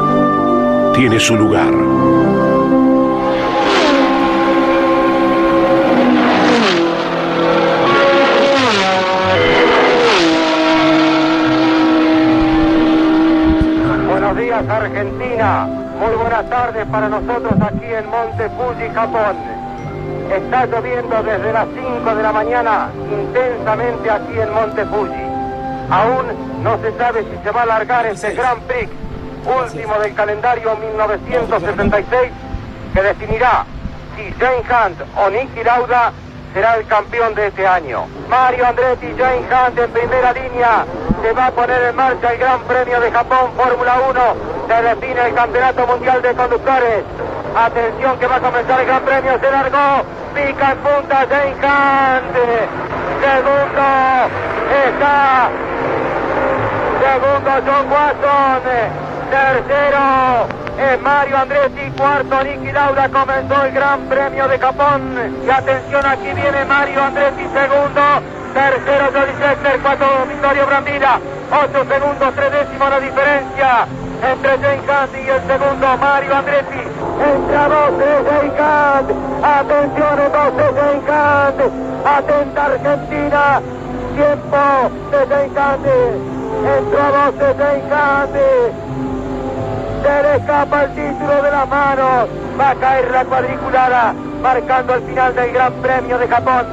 [1.01, 1.71] tiene su lugar.
[14.07, 15.65] Buenos días Argentina,
[15.99, 19.37] muy buenas tardes para nosotros aquí en Monte Fuji, Japón.
[20.31, 25.23] Está lloviendo desde las 5 de la mañana intensamente aquí en Monte Fuji.
[25.89, 26.27] Aún
[26.63, 29.00] no se sabe si se va a alargar este Grand Prix,
[29.45, 32.31] último del calendario 1976,
[32.93, 33.65] que definirá
[34.15, 36.11] si Jane Hunt o Nicky Lauda
[36.53, 38.05] será el campeón de este año.
[38.29, 40.85] Mario Andretti Jane Hunt en primera línea.
[41.21, 44.21] Se va a poner en marcha el Gran Premio de Japón Fórmula 1.
[44.67, 47.03] Se define el Campeonato Mundial de Conductores.
[47.55, 49.39] Atención que va a comenzar el Gran Premio.
[49.39, 50.03] Se largó.
[50.33, 52.35] Pica en punta Jane Hunt.
[53.21, 53.81] Segundo
[54.87, 55.49] está
[57.01, 59.10] Segundo John Watson.
[59.31, 60.45] Tercero
[60.77, 61.89] es Mario Andretti.
[61.97, 63.07] Cuarto Niki Lauda.
[63.07, 65.41] Comenzó el Gran Premio de Japón.
[65.47, 67.43] Y atención, aquí viene Mario Andretti.
[67.53, 68.01] Segundo.
[68.53, 69.79] Tercero Jody Scheckter.
[69.79, 71.19] Cuarto Vittorio Brambila.
[71.49, 73.87] Ocho segundos, tres décimos la diferencia
[74.21, 76.79] entre Jane y el segundo Mario Andretti.
[76.79, 79.09] Entra 12 Jane Hunt.
[79.43, 81.71] Atención, 12 Jane.
[82.05, 83.61] Atenta Argentina.
[84.13, 85.85] Tiempo de Jane Hunt.
[86.67, 87.55] Entró 12
[87.89, 88.90] Jane.
[90.01, 92.29] Se le escapa el título de las manos.
[92.59, 96.65] Va a caer la cuadriculada, marcando el final del Gran Premio de Japón.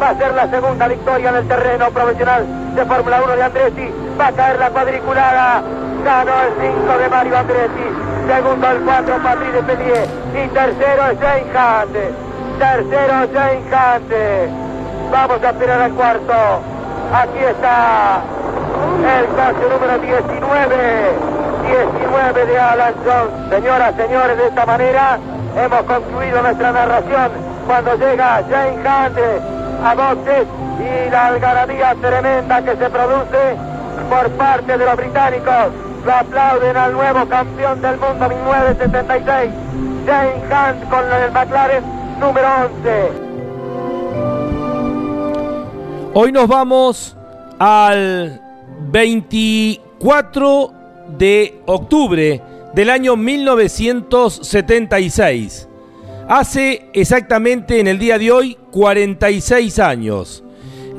[0.00, 3.90] Va a ser la segunda victoria en el terreno profesional de Fórmula 1 de Andretti.
[4.20, 5.62] Va a caer la cuadriculada.
[6.04, 7.86] Ganó el 5 de Mario Andretti.
[8.28, 10.08] Segundo el 4 Patrice Pellier.
[10.34, 12.28] Y tercero es Jane.
[12.58, 15.10] Tercero Jane Hunt.
[15.10, 16.34] Vamos a esperar al cuarto.
[17.12, 18.20] Aquí está
[19.18, 21.37] el coche número 19.
[21.62, 23.50] 19 de Alan Jones.
[23.50, 25.18] Señoras, señores, de esta manera
[25.56, 27.30] hemos concluido nuestra narración
[27.66, 29.18] cuando llega Jane Hunt
[29.84, 30.46] a boxes
[30.80, 33.56] y la algarabía tremenda que se produce
[34.08, 35.72] por parte de los británicos.
[36.04, 39.52] Lo aplauden al nuevo campeón del mundo 1976,
[40.06, 41.84] Jane Hunt con el McLaren
[42.20, 42.48] número
[42.84, 43.28] 11.
[46.14, 47.16] Hoy nos vamos
[47.58, 48.40] al
[48.90, 50.77] 24
[51.16, 52.42] de octubre
[52.74, 55.68] del año 1976.
[56.28, 60.44] Hace exactamente en el día de hoy 46 años.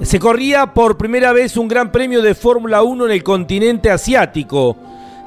[0.01, 4.77] Se corría por primera vez un gran premio de Fórmula 1 en el continente asiático.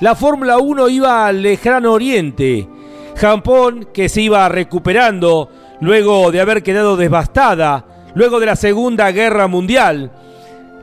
[0.00, 2.66] La Fórmula 1 iba al lejano oriente.
[3.14, 9.46] Japón, que se iba recuperando luego de haber quedado devastada luego de la Segunda Guerra
[9.46, 10.10] Mundial.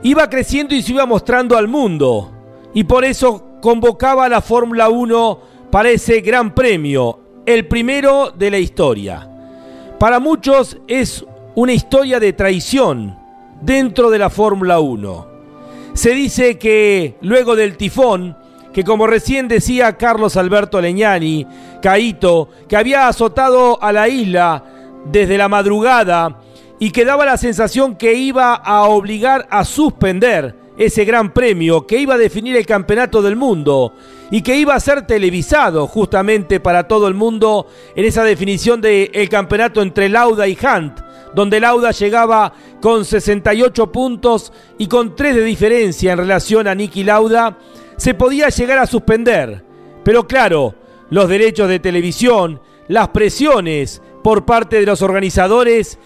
[0.02, 2.30] Iba creciendo y se iba mostrando al mundo.
[2.72, 5.38] Y por eso convocaba a la Fórmula 1
[5.70, 9.28] para ese gran premio, el primero de la historia.
[9.98, 13.18] Para muchos es una historia de traición
[13.60, 15.26] dentro de la Fórmula 1.
[15.92, 18.36] Se dice que luego del tifón,
[18.72, 21.46] que como recién decía Carlos Alberto Leñani,
[21.82, 24.64] Caito, que había azotado a la isla
[25.06, 26.38] desde la madrugada
[26.78, 31.98] y que daba la sensación que iba a obligar a suspender ese gran premio, que
[31.98, 33.92] iba a definir el campeonato del mundo
[34.30, 39.28] y que iba a ser televisado justamente para todo el mundo en esa definición del
[39.28, 41.00] campeonato entre Lauda y Hunt,
[41.34, 47.04] donde Lauda llegaba con 68 puntos y con 3 de diferencia en relación a Nicky
[47.04, 47.58] Lauda,
[47.98, 49.62] se podía llegar a suspender.
[50.02, 50.74] Pero claro,
[51.10, 55.98] los derechos de televisión, las presiones por parte de los organizadores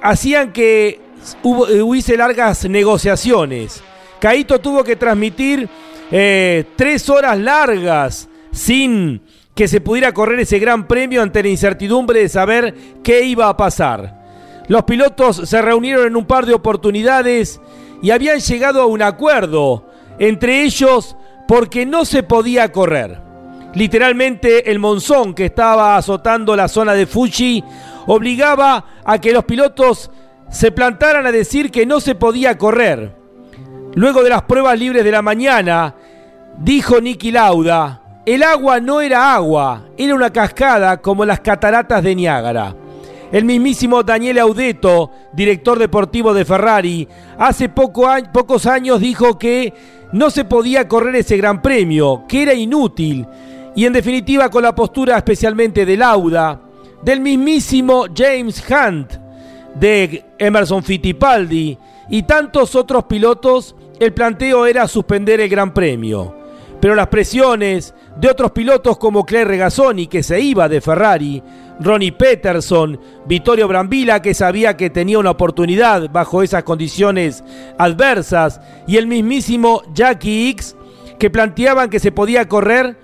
[0.00, 1.02] hacían que
[1.42, 3.82] hubiese largas negociaciones.
[4.24, 5.68] Caito tuvo que transmitir
[6.10, 9.20] eh, tres horas largas sin
[9.54, 13.56] que se pudiera correr ese gran premio ante la incertidumbre de saber qué iba a
[13.58, 14.64] pasar.
[14.66, 17.60] Los pilotos se reunieron en un par de oportunidades
[18.00, 23.20] y habían llegado a un acuerdo entre ellos porque no se podía correr.
[23.74, 27.62] Literalmente el monzón que estaba azotando la zona de Fuji
[28.06, 30.10] obligaba a que los pilotos
[30.50, 33.23] se plantaran a decir que no se podía correr.
[33.94, 35.94] Luego de las pruebas libres de la mañana,
[36.58, 42.14] dijo Nicky Lauda, el agua no era agua, era una cascada como las cataratas de
[42.14, 42.74] Niágara.
[43.30, 49.72] El mismísimo Daniel Audeto, director deportivo de Ferrari, hace pocos años dijo que
[50.12, 53.26] no se podía correr ese gran premio, que era inútil.
[53.76, 56.60] Y en definitiva con la postura especialmente de Lauda,
[57.02, 59.14] del mismísimo James Hunt,
[59.74, 61.76] de Emerson Fittipaldi
[62.08, 66.36] y tantos otros pilotos, el planteo era suspender el Gran Premio.
[66.80, 71.42] Pero las presiones de otros pilotos como Claire Regazzoni, que se iba de Ferrari,
[71.80, 77.42] Ronnie Peterson, Vittorio Brambilla, que sabía que tenía una oportunidad bajo esas condiciones
[77.78, 80.76] adversas, y el mismísimo Jackie X,
[81.18, 82.98] que planteaban que se podía correr,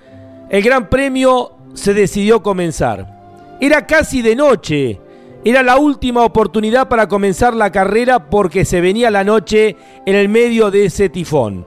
[0.49, 3.21] el Gran Premio se decidió comenzar.
[3.59, 4.99] Era casi de noche.
[5.43, 9.75] Era la última oportunidad para comenzar la carrera porque se venía la noche
[10.05, 11.65] en el medio de ese tifón.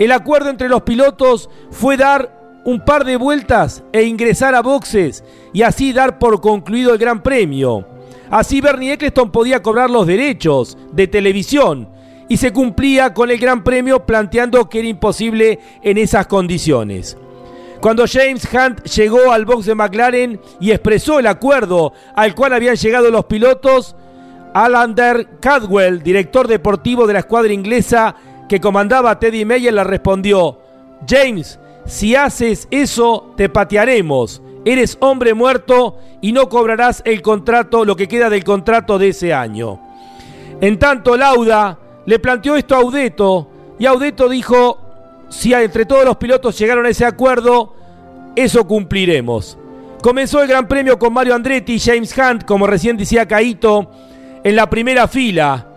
[0.00, 5.22] El acuerdo entre los pilotos fue dar un par de vueltas e ingresar a boxes
[5.52, 7.86] y así dar por concluido el Gran Premio.
[8.30, 11.88] Así Bernie Eccleston podía cobrar los derechos de televisión
[12.28, 17.16] y se cumplía con el Gran Premio planteando que era imposible en esas condiciones.
[17.84, 22.76] Cuando James Hunt llegó al box de McLaren y expresó el acuerdo al cual habían
[22.76, 23.94] llegado los pilotos,
[24.54, 28.16] Alander Cadwell, director deportivo de la escuadra inglesa
[28.48, 30.60] que comandaba Teddy Meyer, le respondió,
[31.06, 34.40] James, si haces eso, te patearemos.
[34.64, 39.34] Eres hombre muerto y no cobrarás el contrato, lo que queda del contrato de ese
[39.34, 39.78] año.
[40.62, 44.83] En tanto, Lauda le planteó esto a Audeto y Audeto dijo,
[45.28, 47.74] si entre todos los pilotos llegaron a ese acuerdo,
[48.36, 49.58] eso cumpliremos.
[50.02, 53.90] Comenzó el Gran Premio con Mario Andretti y James Hunt, como recién decía Caito,
[54.42, 55.68] en la primera fila.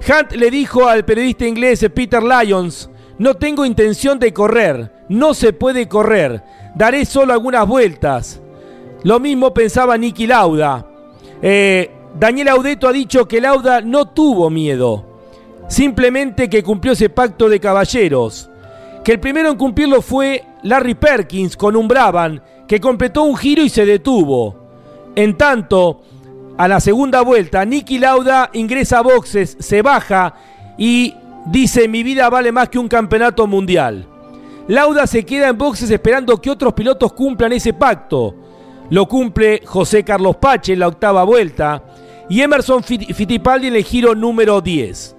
[0.00, 5.52] Hunt le dijo al periodista inglés Peter Lyons, no tengo intención de correr, no se
[5.52, 6.42] puede correr,
[6.74, 8.40] daré solo algunas vueltas.
[9.04, 10.86] Lo mismo pensaba Nicky Lauda.
[11.40, 15.04] Eh, Daniel Audeto ha dicho que Lauda no tuvo miedo,
[15.68, 18.50] simplemente que cumplió ese pacto de caballeros
[19.06, 23.62] que el primero en cumplirlo fue Larry Perkins con un Brabham, que completó un giro
[23.62, 24.56] y se detuvo.
[25.14, 26.02] En tanto,
[26.58, 30.34] a la segunda vuelta, Nicky Lauda ingresa a boxes, se baja
[30.76, 31.14] y
[31.46, 34.08] dice mi vida vale más que un campeonato mundial.
[34.66, 38.34] Lauda se queda en boxes esperando que otros pilotos cumplan ese pacto.
[38.90, 41.80] Lo cumple José Carlos Pache en la octava vuelta
[42.28, 45.15] y Emerson Fittipaldi en el giro número 10.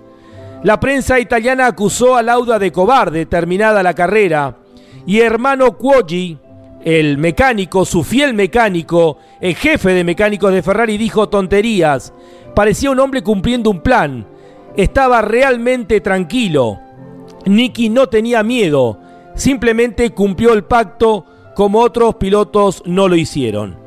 [0.68, 4.58] La prensa italiana acusó a Lauda de cobarde terminada la carrera
[5.06, 6.38] y hermano Cuoggi,
[6.84, 12.14] el mecánico, su fiel mecánico, el jefe de mecánicos de Ferrari, dijo tonterías.
[12.54, 14.28] Parecía un hombre cumpliendo un plan.
[14.76, 16.78] Estaba realmente tranquilo.
[17.46, 19.00] Nicky no tenía miedo.
[19.36, 21.24] Simplemente cumplió el pacto
[21.56, 23.78] como otros pilotos no lo hicieron.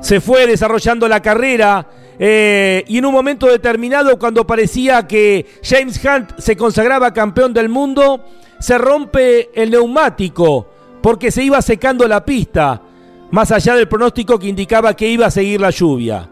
[0.00, 1.86] Se fue desarrollando la carrera
[2.18, 7.68] eh, y en un momento determinado, cuando parecía que James Hunt se consagraba campeón del
[7.68, 8.24] mundo,
[8.58, 10.68] se rompe el neumático
[11.00, 12.82] porque se iba secando la pista,
[13.30, 16.28] más allá del pronóstico que indicaba que iba a seguir la lluvia.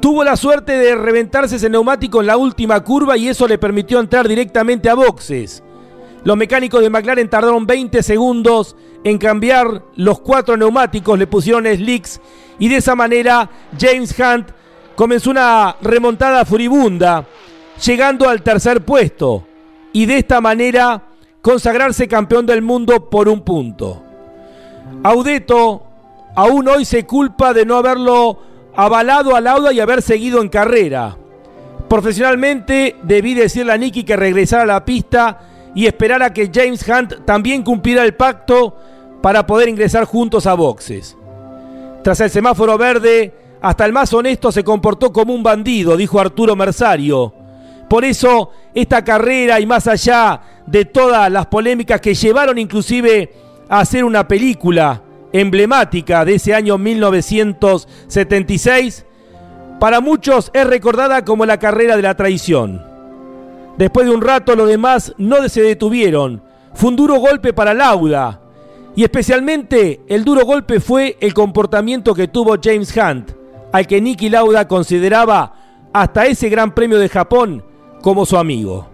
[0.00, 3.98] Tuvo la suerte de reventarse ese neumático en la última curva y eso le permitió
[3.98, 5.62] entrar directamente a boxes.
[6.22, 12.20] Los mecánicos de McLaren tardaron 20 segundos en cambiar los cuatro neumáticos, le pusieron slicks
[12.58, 13.48] y de esa manera
[13.78, 14.50] James Hunt
[14.98, 17.24] comenzó una remontada furibunda,
[17.86, 19.46] llegando al tercer puesto
[19.92, 21.04] y de esta manera
[21.40, 24.02] consagrarse campeón del mundo por un punto.
[25.04, 25.84] Audeto
[26.34, 28.40] aún hoy se culpa de no haberlo
[28.74, 31.16] avalado a Lauda y haber seguido en carrera.
[31.88, 35.38] Profesionalmente debí decirle a Nicky que regresara a la pista
[35.76, 38.74] y esperar a que James Hunt también cumpliera el pacto
[39.22, 41.16] para poder ingresar juntos a boxes.
[42.02, 46.54] Tras el semáforo verde, hasta el más honesto se comportó como un bandido, dijo Arturo
[46.54, 47.34] Mersario.
[47.88, 53.32] Por eso esta carrera y más allá de todas las polémicas que llevaron inclusive
[53.68, 55.02] a hacer una película
[55.32, 59.04] emblemática de ese año 1976,
[59.80, 62.84] para muchos es recordada como la carrera de la traición.
[63.76, 66.42] Después de un rato los demás no se detuvieron.
[66.74, 68.40] Fue un duro golpe para Lauda.
[68.96, 73.37] Y especialmente el duro golpe fue el comportamiento que tuvo James Hunt
[73.72, 75.54] al que Nicky Lauda consideraba
[75.92, 77.64] hasta ese Gran Premio de Japón
[78.02, 78.88] como su amigo.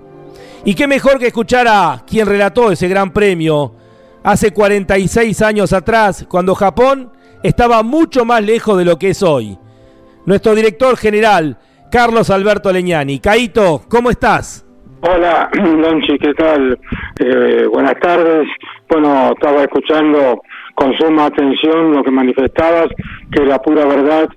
[0.65, 3.75] Y qué mejor que escuchar a quien relató ese Gran Premio
[4.23, 7.13] hace 46 años atrás, cuando Japón
[7.43, 9.59] estaba mucho más lejos de lo que es hoy.
[10.25, 11.59] Nuestro director general,
[11.91, 13.19] Carlos Alberto Leñani.
[13.19, 14.65] Caito, ¿cómo estás?
[15.03, 16.79] Hola, Lonchi, ¿qué tal?
[17.21, 18.49] Eh, buenas tardes.
[18.89, 20.41] Bueno, estaba escuchando
[20.75, 22.89] con suma atención lo que manifestabas,
[23.31, 24.29] que la pura verdad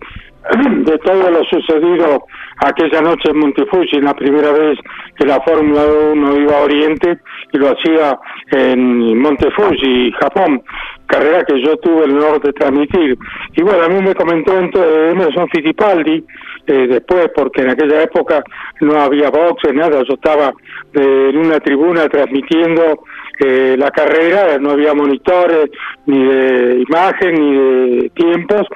[0.86, 2.26] de todo lo sucedido
[2.58, 4.78] aquella noche en Montefuji, la primera vez
[5.16, 5.82] que la Fórmula
[6.14, 7.20] 1 iba a Oriente
[7.52, 8.18] y lo hacía
[8.52, 10.62] en Montefuji, Japón,
[11.08, 13.18] carrera que yo tuve el honor de transmitir.
[13.56, 16.24] Y bueno, a mí me comentó entonces Emerson Fittipaldi,
[16.68, 18.44] eh, después, porque en aquella época
[18.82, 20.54] no había boxe, nada, yo estaba
[20.94, 23.04] en una tribuna transmitiendo
[23.40, 25.70] eh, la carrera, no había monitores,
[26.08, 28.68] ni de imagen, ni de tiempos,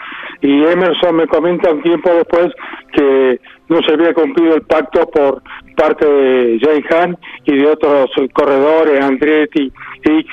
[0.41, 2.51] y Emerson me comenta un tiempo después
[2.93, 5.41] que no se había cumplido el pacto por
[5.75, 9.71] parte de Jay Han y de otros corredores, Andretti,
[10.03, 10.25] X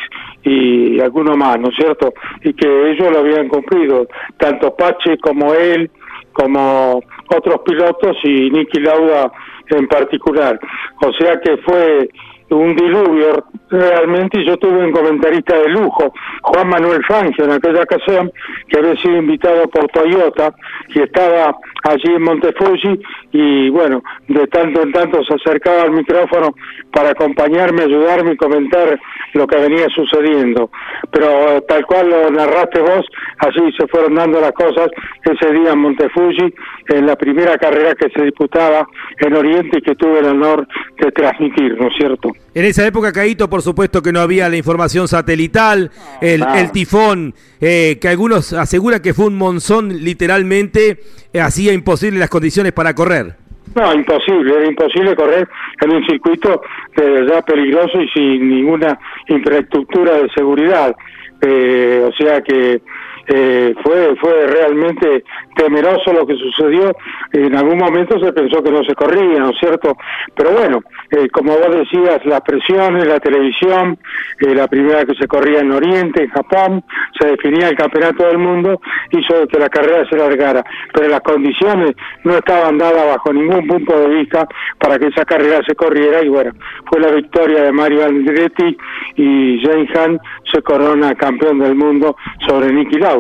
[0.49, 2.13] y algunos más, ¿no es cierto?
[2.43, 4.07] Y que ellos lo habían cumplido,
[4.39, 5.91] tanto Pache como él,
[6.33, 9.31] como otros pilotos y Nicky Lauda
[9.71, 10.59] en particular.
[11.03, 12.09] O sea que fue
[12.51, 18.33] un diluvio realmente yo tuve un comentarista de lujo, Juan Manuel Fangio, en aquella ocasión,
[18.69, 20.55] que había sido invitado por Toyota
[20.89, 21.55] y estaba
[21.85, 23.01] allí en Montefuji
[23.33, 26.55] y bueno, de tanto en tanto se acercaba al micrófono
[26.93, 28.99] para acompañarme, ayudarme y comentar
[29.35, 30.71] lo que venía sucediendo.
[31.11, 33.07] Pero tal cual lo narraste vos,
[33.39, 34.89] así se fueron dando las cosas
[35.25, 36.55] ese día en Montefuji,
[36.89, 38.87] en la primera carrera que se disputaba
[39.19, 40.67] en Oriente y que tuve el honor
[40.99, 42.31] de transmitir, ¿no es cierto?
[42.55, 45.91] En esa época, Caíto, por supuesto que no había la información satelital,
[46.21, 50.99] el, tifón, eh, que algunos aseguran que fue un monzón literalmente,
[51.33, 53.37] eh, hacía imposible las condiciones para correr.
[53.75, 55.47] No, imposible, era imposible correr
[55.83, 56.63] en un circuito
[56.97, 60.97] ya peligroso y sin ninguna infraestructura de seguridad.
[61.41, 62.81] Eh, o sea que
[63.29, 65.25] eh, fue fue realmente
[65.55, 66.93] temeroso lo que sucedió.
[67.33, 69.97] En algún momento se pensó que no se corría, ¿no es cierto?
[70.35, 73.99] Pero bueno, eh, como vos decías, las presiones, la televisión,
[74.41, 76.85] eh, la primera que se corría en Oriente, en Japón,
[77.19, 80.65] se definía el campeonato del mundo, hizo que la carrera se largara.
[80.93, 81.93] Pero las condiciones
[82.25, 84.47] no estaban dadas bajo ningún punto de vista
[84.79, 86.53] para que esa carrera se corriera y bueno,
[86.87, 88.77] fue la victoria de Mario Andretti
[89.17, 90.21] y Jane Han
[90.51, 92.17] se corona campeón del mundo
[92.47, 93.18] sobre Nicky Lauda,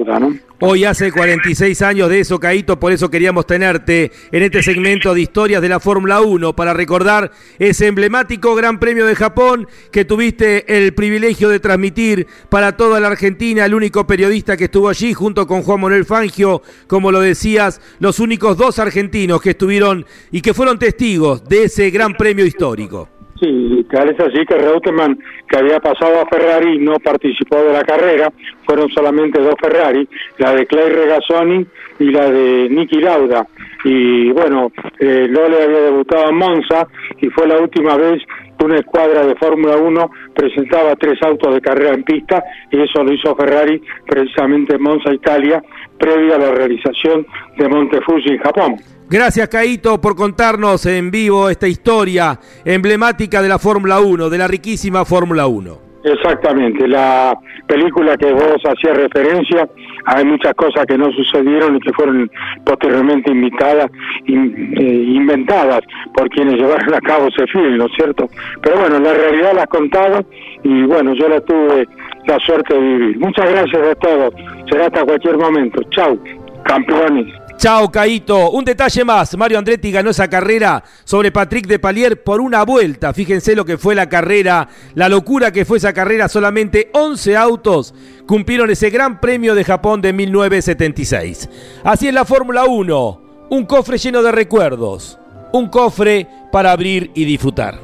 [0.60, 5.20] Hoy hace 46 años de eso, Caito, por eso queríamos tenerte en este segmento de
[5.20, 7.30] historias de la Fórmula 1 para recordar
[7.60, 13.08] ese emblemático Gran Premio de Japón que tuviste el privilegio de transmitir para toda la
[13.08, 17.80] Argentina, el único periodista que estuvo allí junto con Juan Manuel Fangio, como lo decías,
[18.00, 23.17] los únicos dos argentinos que estuvieron y que fueron testigos de ese Gran Premio histórico.
[23.40, 25.16] Sí, tal es así que Reutemann,
[25.48, 28.32] que había pasado a Ferrari, no participó de la carrera,
[28.66, 30.08] fueron solamente dos Ferrari,
[30.38, 31.66] la de Clay Regazzoni
[32.00, 33.46] y la de Niki Lauda.
[33.84, 36.88] Y bueno, eh, Lole había debutado en Monza
[37.20, 38.22] y fue la última vez
[38.58, 43.04] que una escuadra de Fórmula 1 presentaba tres autos de carrera en pista y eso
[43.04, 45.62] lo hizo Ferrari precisamente en Monza, Italia,
[45.96, 47.24] previo a la realización
[47.56, 48.76] de Montefuji en Japón.
[49.10, 54.46] Gracias, Caito, por contarnos en vivo esta historia emblemática de la Fórmula 1, de la
[54.46, 55.88] riquísima Fórmula 1.
[56.04, 57.36] Exactamente, la
[57.66, 59.68] película que vos hacías referencia,
[60.04, 62.30] hay muchas cosas que no sucedieron y que fueron
[62.64, 63.90] posteriormente invitadas,
[64.26, 65.80] in- eh, inventadas
[66.14, 68.28] por quienes llevaron a cabo ese film, ¿no es cierto?
[68.62, 70.24] Pero bueno, la realidad la has contado
[70.62, 71.88] y bueno, yo la tuve
[72.26, 73.18] la suerte de vivir.
[73.18, 74.34] Muchas gracias a todos,
[74.70, 75.82] será hasta cualquier momento.
[75.90, 76.18] Chau,
[76.64, 77.26] campeones.
[77.58, 78.52] Chao, Caito.
[78.52, 79.36] Un detalle más.
[79.36, 83.12] Mario Andretti ganó esa carrera sobre Patrick de Palier por una vuelta.
[83.12, 86.28] Fíjense lo que fue la carrera, la locura que fue esa carrera.
[86.28, 87.94] Solamente 11 autos
[88.28, 91.48] cumplieron ese gran premio de Japón de 1976.
[91.82, 93.22] Así es la Fórmula 1.
[93.50, 95.18] Un cofre lleno de recuerdos.
[95.52, 97.80] Un cofre para abrir y disfrutar.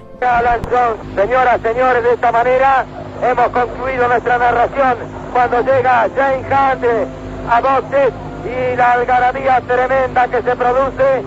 [1.17, 2.87] Señoras, señores, de esta manera
[3.21, 4.99] hemos concluido nuestra narración
[5.33, 7.09] cuando llega Jane Hunt
[7.51, 8.13] a boxes
[8.45, 11.23] y la algarabía tremenda que se produce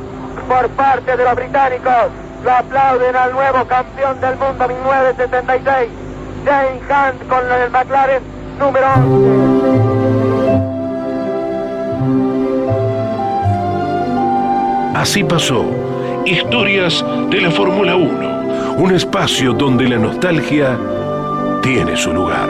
[0.47, 2.11] por parte de los británicos.
[2.43, 5.89] Lo aplauden al nuevo campeón del mundo 1976,
[6.45, 8.21] Jane Hunt con el McLaren
[8.59, 9.57] número 11.
[14.95, 15.65] Así pasó.
[16.25, 18.77] Historias de la Fórmula 1.
[18.77, 20.77] Un espacio donde la nostalgia
[21.61, 22.49] tiene su lugar.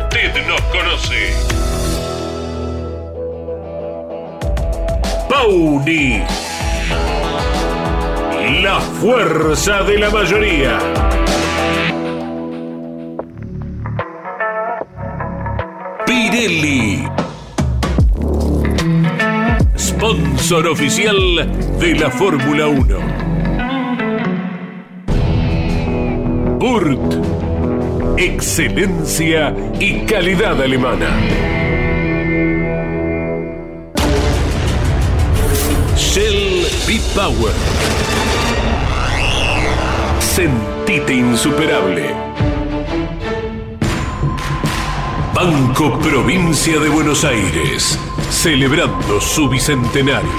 [0.13, 1.31] Usted nos conoce.
[5.29, 6.21] Pauni.
[8.61, 10.79] La fuerza de la mayoría.
[16.05, 17.07] Pirelli.
[19.77, 21.15] Sponsor oficial
[21.79, 22.97] de la Fórmula 1.
[26.59, 27.40] Burt.
[28.21, 31.09] Excelencia y calidad alemana.
[35.97, 37.53] Shell B-Power.
[40.19, 42.13] Sentite insuperable.
[45.33, 47.97] Banco Provincia de Buenos Aires,
[48.29, 50.29] celebrando su bicentenario.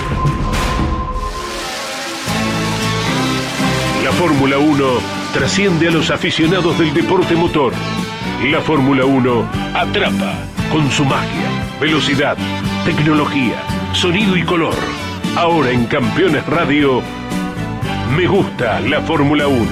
[4.04, 7.72] La Fórmula 1 trasciende a los aficionados del deporte motor.
[8.50, 10.34] La Fórmula 1 atrapa
[10.70, 11.48] con su magia,
[11.80, 12.36] velocidad,
[12.84, 13.56] tecnología,
[13.94, 14.74] sonido y color.
[15.36, 17.00] Ahora en Campeones Radio,
[18.14, 19.66] me gusta la Fórmula 1.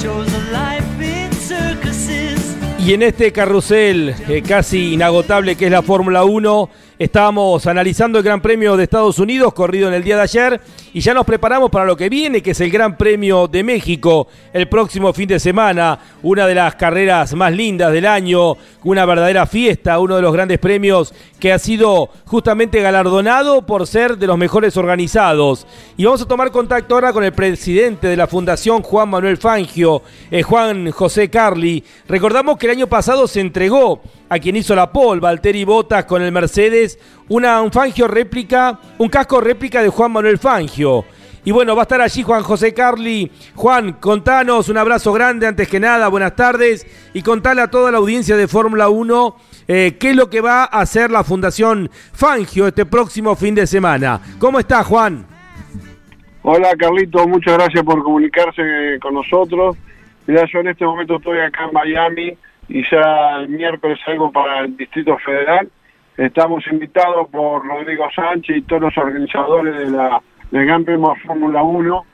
[0.00, 2.56] Chose a life in circuses.
[2.80, 8.24] Y en este carrusel eh, casi inagotable que es la Fórmula 1, estábamos analizando el
[8.24, 10.60] Gran Premio de Estados Unidos, corrido en el día de ayer,
[10.92, 14.28] y ya nos preparamos para lo que viene, que es el Gran Premio de México,
[14.52, 19.46] el próximo fin de semana, una de las carreras más lindas del año, una verdadera
[19.46, 24.38] fiesta, uno de los grandes premios que ha sido justamente galardonado por ser de los
[24.38, 25.66] mejores organizados.
[25.96, 30.02] Y vamos a tomar contacto ahora con el presidente de la Fundación Juan Manuel Fangio,
[30.30, 31.84] eh, Juan José Carli.
[32.08, 36.22] Recordamos que el año pasado se entregó a quien hizo la pole, Valtteri Bottas con
[36.22, 41.04] el Mercedes, una, un Fangio réplica, un casco réplica de Juan Manuel Fangio.
[41.44, 43.30] Y bueno, va a estar allí Juan José Carli.
[43.54, 46.86] Juan, contanos, un abrazo grande antes que nada, buenas tardes.
[47.14, 49.36] Y contale a toda la audiencia de Fórmula 1
[49.68, 53.66] eh, qué es lo que va a hacer la Fundación Fangio este próximo fin de
[53.66, 54.20] semana.
[54.38, 55.26] ¿Cómo está, Juan?
[56.42, 59.76] Hola Carlito, muchas gracias por comunicarse con nosotros.
[60.26, 62.36] Mira, yo en este momento estoy acá en Miami
[62.68, 65.68] y ya el miércoles salgo para el Distrito Federal.
[66.16, 70.86] Estamos invitados por Rodrigo Sánchez y todos los organizadores de la, del Gran
[71.26, 72.04] Fórmula 1,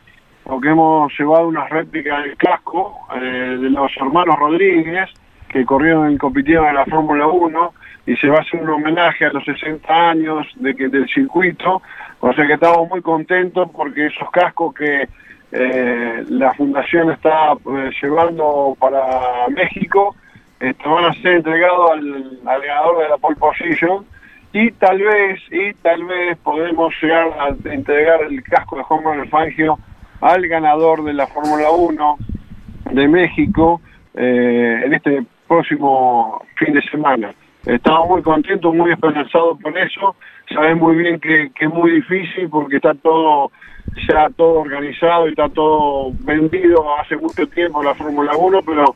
[0.42, 3.20] porque hemos llevado una réplica del casco eh,
[3.60, 5.08] de los hermanos Rodríguez,
[5.48, 7.74] que corrieron y compitieron en la Fórmula 1,
[8.06, 11.80] y se va a hacer un homenaje a los 60 años de que, del circuito,
[12.18, 15.08] o sea que estamos muy contentos porque esos cascos que
[15.52, 20.16] eh, la fundación está eh, llevando para México
[20.62, 24.06] este, van a ser entregados al, ganador de la pole position
[24.52, 29.28] y tal vez y tal vez podemos llegar a entregar el casco de Juan Manuel
[29.28, 29.76] Fangio
[30.20, 32.16] al ganador de la Fórmula 1
[32.92, 33.80] de México
[34.14, 37.32] eh, en este próximo fin de semana.
[37.66, 40.14] Estamos muy contentos, muy esperanzados por eso.
[40.54, 43.50] Sabes muy bien que, que es muy difícil porque está todo
[44.08, 48.94] ya todo organizado y está todo vendido hace mucho tiempo la Fórmula 1, pero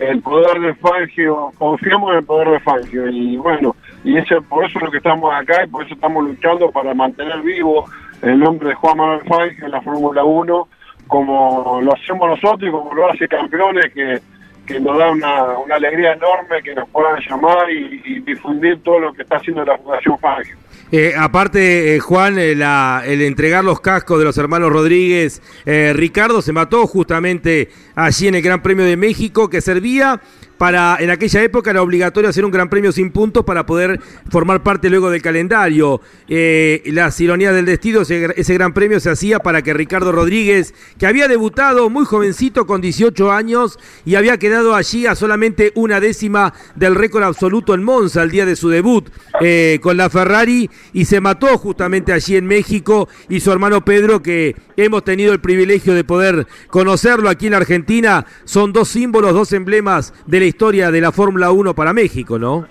[0.00, 3.74] el poder de Fangio, confiamos en el poder de Fangio y bueno,
[4.04, 6.94] y ese, por eso es lo que estamos acá y por eso estamos luchando para
[6.94, 7.84] mantener vivo
[8.22, 10.68] el nombre de Juan Manuel Fangio en la Fórmula 1
[11.08, 14.20] como lo hacemos nosotros y como lo hace campeones que,
[14.66, 19.00] que nos da una, una alegría enorme que nos puedan llamar y, y difundir todo
[19.00, 20.56] lo que está haciendo la Fundación Fangio.
[20.90, 26.52] Eh, aparte, eh, Juan, eh, el entregar los cascos de los hermanos Rodríguez, Ricardo se
[26.52, 30.20] mató justamente allí en el Gran Premio de México, que servía
[30.58, 34.62] para, en aquella época era obligatorio hacer un Gran Premio sin puntos para poder formar
[34.62, 36.00] parte luego del calendario.
[36.28, 41.06] Eh, las ironías del destino, ese, Gran Premio se hacía para que Ricardo Rodríguez, que
[41.06, 46.52] había debutado muy jovencito con 18 años y había quedado allí a solamente una décima
[46.74, 49.08] del récord absoluto en Monza el día de su debut
[49.40, 54.22] eh, con la Ferrari y se mató justamente allí en México y su hermano Pedro
[54.22, 59.52] que hemos tenido el privilegio de poder conocerlo aquí en Argentina, son dos símbolos, dos
[59.52, 62.66] emblemas de la historia de la Fórmula 1 para México, ¿no?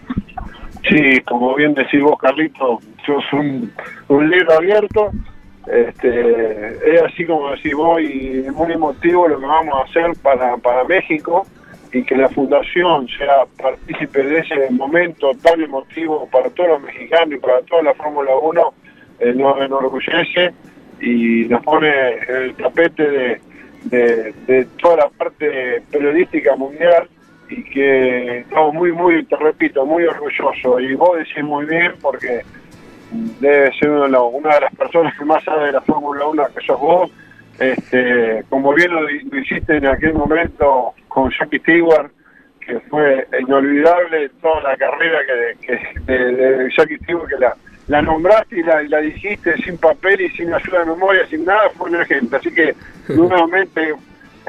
[0.89, 3.71] Sí, como bien decís vos, Carlito, soy un,
[4.07, 5.11] un libro abierto.
[5.67, 10.55] Este, es así como decís vos y muy emotivo lo que vamos a hacer para,
[10.57, 11.45] para México
[11.91, 17.34] y que la fundación sea partícipe de ese momento tan emotivo para todos los mexicanos
[17.34, 18.73] y para toda la Fórmula 1
[19.19, 20.53] eh, nos enorgullece
[21.01, 21.89] y nos pone
[22.30, 23.41] el tapete
[23.89, 27.09] de toda la parte periodística mundial
[27.49, 30.81] y que estamos muy, muy, te repito, muy orgullosos.
[30.81, 32.41] Y vos decís muy bien porque
[33.39, 36.65] debe ser uno una de las personas que más sabe de la Fórmula 1 que
[36.65, 37.11] sos vos.
[37.59, 42.11] Este, como bien lo, lo hiciste en aquel momento con Jackie Stewart,
[42.67, 45.19] que fue inolvidable toda la carrera
[45.65, 47.37] que, de, Jackie Stewart, que
[47.87, 51.89] la, nombraste y la, dijiste sin papel y sin ayuda de memoria, sin nada, fue
[51.89, 52.35] una gente.
[52.35, 52.75] Así que
[53.07, 53.95] nuevamente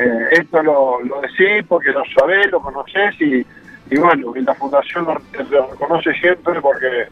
[0.00, 3.44] eh, esto lo, lo decís porque lo sabés, lo conocés y,
[3.90, 5.20] y bueno, y la fundación lo,
[5.50, 7.08] lo reconoce siempre porque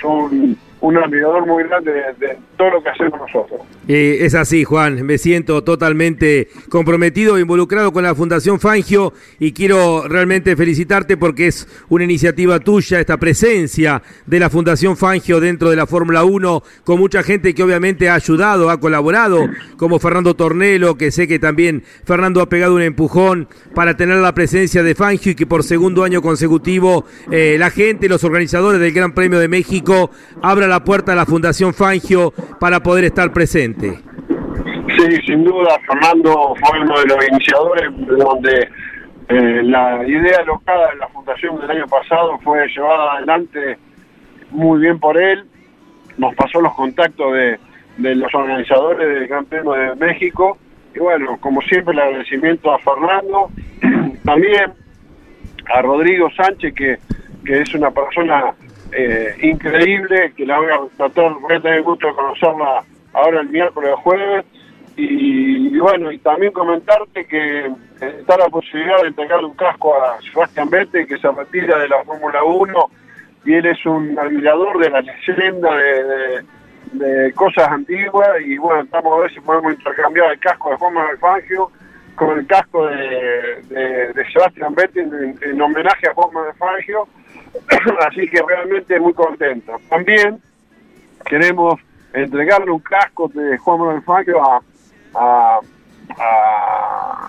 [0.00, 3.60] son un admirador muy grande de, de todo lo que hacemos nosotros.
[3.88, 5.04] Eh, es así, Juan.
[5.04, 11.66] Me siento totalmente comprometido, involucrado con la Fundación Fangio y quiero realmente felicitarte porque es
[11.88, 16.98] una iniciativa tuya, esta presencia de la Fundación Fangio dentro de la Fórmula 1, con
[16.98, 21.82] mucha gente que obviamente ha ayudado, ha colaborado, como Fernando Tornelo, que sé que también
[22.04, 26.04] Fernando ha pegado un empujón para tener la presencia de Fangio y que por segundo
[26.04, 30.10] año consecutivo eh, la gente, los organizadores del Gran Premio de México,
[30.42, 33.98] abran la puerta a la Fundación Fangio para poder estar presente.
[34.96, 38.68] Sí, sin duda, Fernando fue uno de los iniciadores donde
[39.28, 43.78] eh, la idea locada de la fundación del año pasado fue llevada adelante
[44.50, 45.44] muy bien por él.
[46.18, 47.58] Nos pasó los contactos de,
[47.98, 50.58] de los organizadores del Gran Premio de México.
[50.94, 53.50] Y bueno, como siempre, el agradecimiento a Fernando,
[54.24, 54.72] también
[55.72, 56.98] a Rodrigo Sánchez, que,
[57.44, 58.52] que es una persona
[58.92, 63.40] eh, increíble, que la voy a tratar, voy a tener el gusto de conocerla ahora
[63.40, 64.44] el miércoles o jueves.
[64.96, 70.20] Y, bueno, y también comentarte que eh, está la posibilidad de entregarle un casco a
[70.20, 72.90] Sebastián Vettel, que se retira de la Fórmula 1,
[73.46, 75.74] y él es un admirador de la leyenda
[76.92, 80.92] de, cosas antiguas, y bueno, estamos a ver si podemos intercambiar el casco de Juan
[80.92, 81.70] Manuel Fangio
[82.16, 87.06] con el casco de, de, Sebastián Vettel en, en homenaje a Juan Manuel Fangio,
[88.08, 89.76] así que realmente muy contento.
[89.88, 90.40] También
[91.26, 91.80] queremos
[92.12, 94.60] entregarle un casco de Juan Manuel Fangio a,
[95.14, 95.60] a,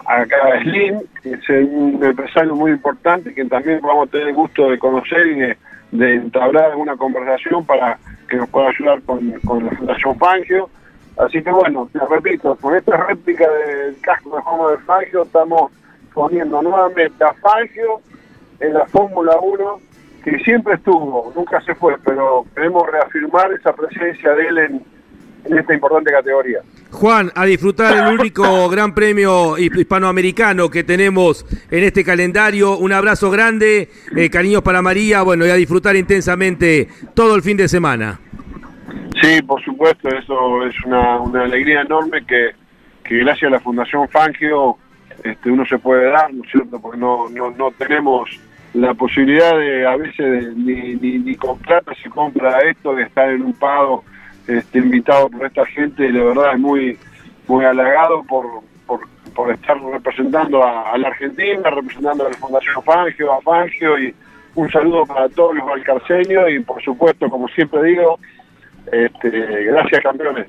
[0.05, 4.35] a, a Slim, que es un empresario muy importante que también vamos a tener el
[4.35, 5.57] gusto de conocer y de,
[5.91, 10.69] de entablar alguna conversación para que nos pueda ayudar con, con la Fundación Fangio.
[11.17, 15.71] Así que bueno, te repito, con esta réplica del casco de Juan Manuel Fangio estamos
[16.13, 18.01] poniendo nuevamente a Fangio
[18.59, 19.79] en la Fórmula 1,
[20.23, 24.83] que siempre estuvo, nunca se fue, pero queremos reafirmar esa presencia de él en,
[25.45, 26.59] en esta importante categoría.
[26.91, 32.77] Juan, a disfrutar el único gran premio hispanoamericano que tenemos en este calendario.
[32.77, 37.57] Un abrazo grande, eh, cariños para María, bueno, y a disfrutar intensamente todo el fin
[37.57, 38.19] de semana.
[39.21, 42.51] Sí, por supuesto, eso es una, una alegría enorme que,
[43.03, 44.77] que gracias a la Fundación Fangio
[45.23, 46.79] este, uno se puede dar, ¿no es cierto?
[46.81, 48.29] Porque no, no, no tenemos
[48.73, 53.03] la posibilidad de, a veces, de, ni, ni, ni con plata se compra esto, de
[53.03, 54.03] estar en un pago
[54.47, 56.97] este, invitado por esta gente y la verdad es muy,
[57.47, 58.45] muy halagado por,
[58.87, 59.01] por,
[59.35, 64.15] por estar representando a, la Argentina, representando a la Fundación Fangio, a Fangio y
[64.55, 68.19] un saludo para todos los valcarceños y por supuesto, como siempre digo,
[68.91, 69.29] este,
[69.65, 70.47] gracias campeones.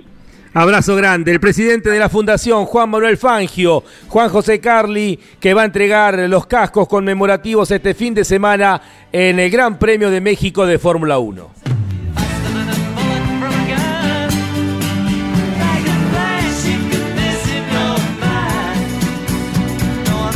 [0.54, 1.32] Abrazo grande.
[1.32, 6.18] El presidente de la Fundación, Juan Manuel Fangio, Juan José Carli, que va a entregar
[6.28, 11.18] los cascos conmemorativos este fin de semana en el Gran Premio de México de Fórmula
[11.18, 11.50] 1.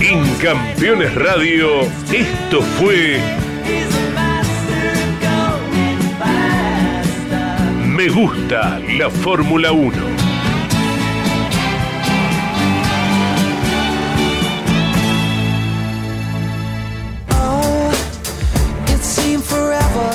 [0.00, 1.80] En Campeones Radio,
[2.12, 3.20] esto fue
[7.96, 9.92] Me gusta la Fórmula 1.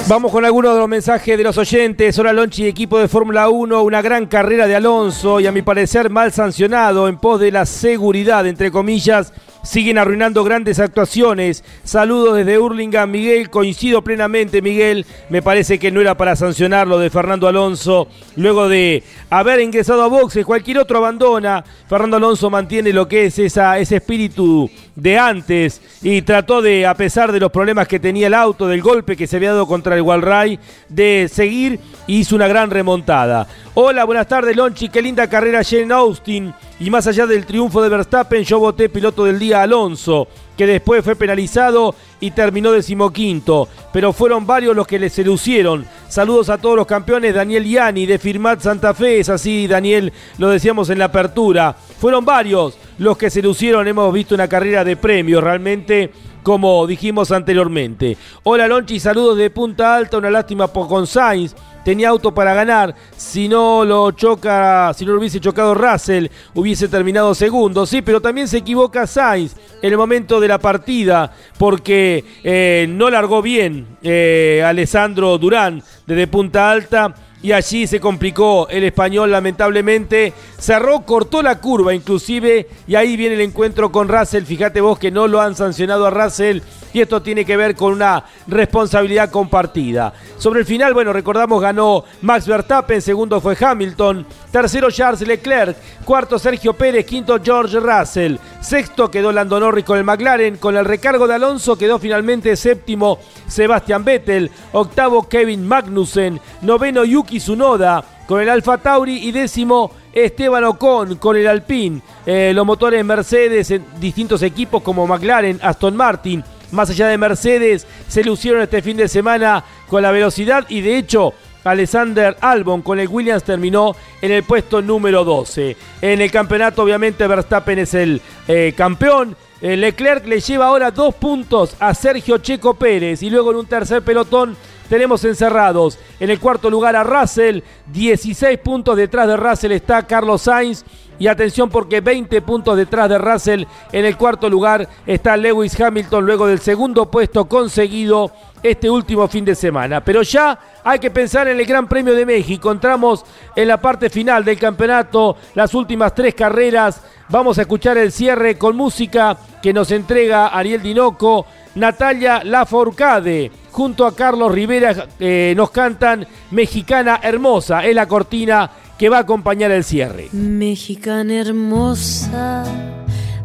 [0.07, 2.19] Vamos con algunos de los mensajes de los oyentes.
[2.19, 6.11] Hola Lonchi, equipo de Fórmula 1, una gran carrera de Alonso y a mi parecer
[6.11, 11.63] mal sancionado en pos de la seguridad, entre comillas, siguen arruinando grandes actuaciones.
[11.83, 13.49] Saludos desde Hurlingham, Miguel.
[13.49, 15.05] Coincido plenamente, Miguel.
[15.29, 18.07] Me parece que no era para sancionar lo de Fernando Alonso.
[18.35, 21.63] Luego de haber ingresado a boxes, cualquier otro abandona.
[21.87, 24.69] Fernando Alonso mantiene lo que es esa, ese espíritu
[25.01, 28.81] de antes y trató de, a pesar de los problemas que tenía el auto, del
[28.81, 33.47] golpe que se había dado contra el Walray, de seguir y hizo una gran remontada.
[33.73, 34.89] Hola, buenas tardes, Lonchi.
[34.89, 36.53] Qué linda carrera Jane Austin.
[36.79, 40.27] Y más allá del triunfo de Verstappen, yo voté piloto del día Alonso,
[40.57, 43.67] que después fue penalizado y terminó decimoquinto.
[43.91, 45.85] Pero fueron varios los que le se lucieron.
[46.07, 49.19] Saludos a todos los campeones, Daniel Yani de Firmat Santa Fe.
[49.19, 51.75] Es así, Daniel, lo decíamos en la apertura.
[51.99, 53.87] Fueron varios los que se lucieron.
[53.87, 56.11] Hemos visto una carrera de premios realmente
[56.43, 58.17] como dijimos anteriormente.
[58.43, 61.55] Hola Lonchi, saludos de Punta Alta, una lástima por con Sainz.
[61.83, 66.87] Tenía auto para ganar, si no lo choca, si no lo hubiese chocado Russell, hubiese
[66.87, 72.23] terminado segundo, sí, pero también se equivoca Sainz en el momento de la partida, porque
[72.43, 78.83] eh, no largó bien eh, Alessandro Durán desde Punta Alta y allí se complicó el
[78.83, 80.33] español lamentablemente.
[80.57, 84.43] Cerró, cortó la curva inclusive y ahí viene el encuentro con Russell.
[84.43, 86.61] Fíjate vos que no lo han sancionado a Russell
[86.93, 90.13] y esto tiene que ver con una responsabilidad compartida.
[90.37, 96.37] Sobre el final, bueno, recordamos ganó Max Verstappen, segundo fue Hamilton, tercero Charles Leclerc, cuarto
[96.37, 101.27] Sergio Pérez, quinto George Russell, sexto quedó Lando Norris con el McLaren, con el recargo
[101.27, 108.49] de Alonso quedó finalmente séptimo Sebastian Vettel, octavo Kevin Magnussen, noveno Yuki Tsunoda con el
[108.49, 112.01] Alfa Tauri y décimo Esteban Ocon con el Alpine.
[112.25, 117.87] Eh, los motores Mercedes en distintos equipos como McLaren, Aston Martin, más allá de Mercedes,
[118.07, 122.99] se lucieron este fin de semana con la velocidad y de hecho Alexander Albon con
[122.99, 125.75] el Williams terminó en el puesto número 12.
[126.01, 129.35] En el campeonato obviamente Verstappen es el eh, campeón.
[129.61, 133.65] Eh, Leclerc le lleva ahora dos puntos a Sergio Checo Pérez y luego en un
[133.67, 134.57] tercer pelotón
[134.91, 135.97] tenemos encerrados.
[136.19, 137.61] En el cuarto lugar a Russell,
[137.93, 140.83] 16 puntos detrás de Russell está Carlos Sainz
[141.19, 146.25] y atención porque 20 puntos detrás de Russell en el cuarto lugar está Lewis Hamilton
[146.25, 148.31] luego del segundo puesto conseguido
[148.63, 150.03] este último fin de semana.
[150.03, 152.71] Pero ya hay que pensar en el Gran Premio de México.
[152.71, 157.01] Entramos en la parte final del campeonato, las últimas tres carreras.
[157.29, 161.45] Vamos a escuchar el cierre con música que nos entrega Ariel Dinoco,
[161.75, 163.51] Natalia Lafourcade.
[163.71, 167.85] Junto a Carlos Rivera eh, nos cantan Mexicana Hermosa.
[167.85, 168.69] Es la cortina
[169.01, 170.29] que va a acompañar el cierre.
[170.31, 172.63] Mexicana hermosa,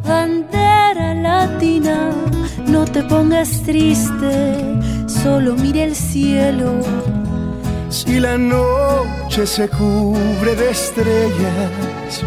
[0.06, 2.10] bandera latina,
[2.68, 4.52] no te pongas triste,
[5.06, 6.74] solo mire el cielo.
[7.88, 12.22] Si la noche se cubre de estrellas,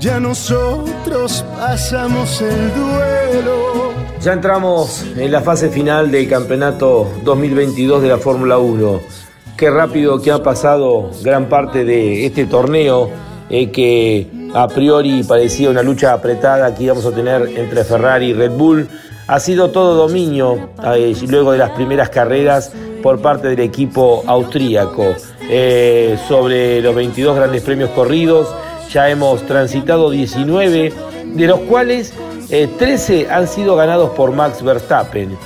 [0.00, 3.92] ya nosotros pasamos el duelo.
[4.20, 9.27] Ya entramos en la fase final del campeonato 2022 de la Fórmula 1.
[9.58, 13.10] Qué rápido que ha pasado gran parte de este torneo
[13.50, 18.34] eh, que a priori parecía una lucha apretada que íbamos a tener entre Ferrari y
[18.34, 18.88] Red Bull.
[19.26, 22.70] Ha sido todo dominio eh, luego de las primeras carreras
[23.02, 25.16] por parte del equipo austríaco.
[25.50, 28.54] Eh, sobre los 22 grandes premios corridos,
[28.92, 30.92] ya hemos transitado 19,
[31.34, 32.14] de los cuales
[32.48, 35.36] 13 eh, han sido ganados por Max Verstappen.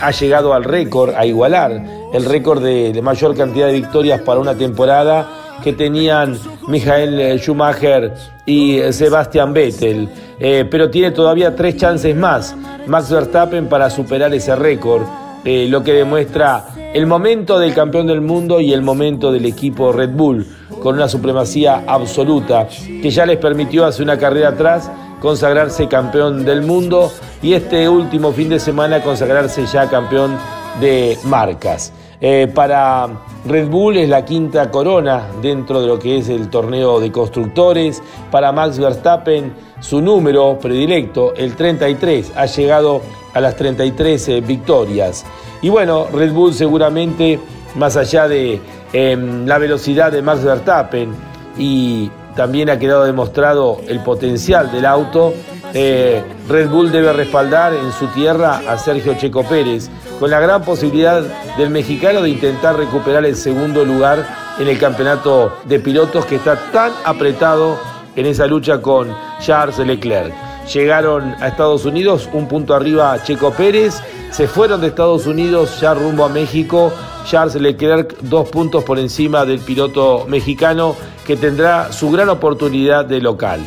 [0.00, 4.54] Ha llegado al récord, a igualar el récord de, mayor cantidad de victorias para una
[4.54, 6.38] temporada que tenían
[6.68, 8.14] Michael Schumacher
[8.46, 10.08] y Sebastian Vettel,
[10.38, 12.56] eh, pero tiene todavía tres chances más
[12.86, 15.02] Max Verstappen para superar ese récord,
[15.44, 19.92] eh, lo que demuestra el momento del campeón del mundo y el momento del equipo
[19.92, 20.46] Red Bull,
[20.82, 24.90] con una supremacía absoluta que ya les permitió hace una carrera atrás
[25.20, 30.36] consagrarse campeón del mundo y este último fin de semana consagrarse ya campeón
[30.80, 31.92] de marcas.
[32.22, 33.08] Eh, para
[33.46, 38.02] Red Bull es la quinta corona dentro de lo que es el torneo de constructores.
[38.30, 43.00] Para Max Verstappen, su número predilecto, el 33, ha llegado
[43.32, 45.24] a las 33 eh, victorias.
[45.62, 47.38] Y bueno, Red Bull seguramente,
[47.76, 48.60] más allá de
[48.92, 51.14] em, la velocidad de Max Verstappen
[51.56, 55.32] y también ha quedado demostrado el potencial del auto,
[55.74, 60.62] eh, Red Bull debe respaldar en su tierra a Sergio Checo Pérez, con la gran
[60.62, 61.22] posibilidad
[61.56, 64.26] del mexicano de intentar recuperar el segundo lugar
[64.58, 67.78] en el campeonato de pilotos que está tan apretado
[68.16, 70.32] en esa lucha con Charles Leclerc.
[70.72, 74.00] Llegaron a Estados Unidos un punto arriba Checo Pérez,
[74.30, 76.92] se fueron de Estados Unidos ya rumbo a México,
[77.24, 80.94] Charles Leclerc dos puntos por encima del piloto mexicano
[81.26, 83.60] que tendrá su gran oportunidad de local.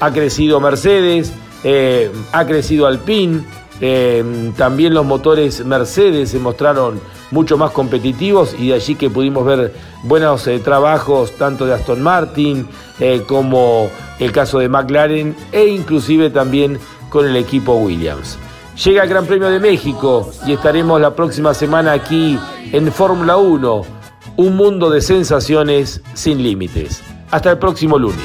[0.00, 1.32] Ha crecido Mercedes,
[1.68, 3.42] eh, ha crecido Alpine,
[3.80, 7.00] eh, también los motores Mercedes se mostraron
[7.32, 12.00] mucho más competitivos y de allí que pudimos ver buenos eh, trabajos tanto de Aston
[12.00, 12.68] Martin
[13.26, 13.90] como
[14.20, 16.78] el caso de McLaren e inclusive también
[17.10, 18.38] con el equipo Williams.
[18.84, 22.38] Llega el Gran Premio de México y estaremos la próxima semana aquí
[22.70, 23.82] en Fórmula 1,
[24.36, 27.02] un mundo de sensaciones sin límites.
[27.32, 28.24] Hasta el próximo lunes.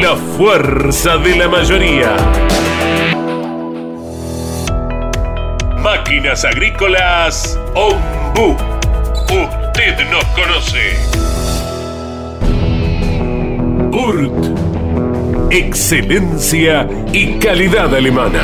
[0.00, 2.16] La fuerza de la mayoría.
[5.82, 8.56] Máquinas agrícolas Ombu.
[9.24, 10.96] Usted nos conoce.
[13.92, 15.52] URT.
[15.52, 18.42] Excelencia y calidad alemana.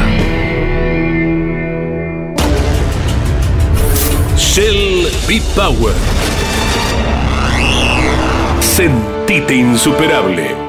[4.36, 5.94] Shell B-Power.
[8.60, 10.68] Sentite insuperable.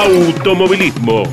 [0.00, 1.26] automovilismo.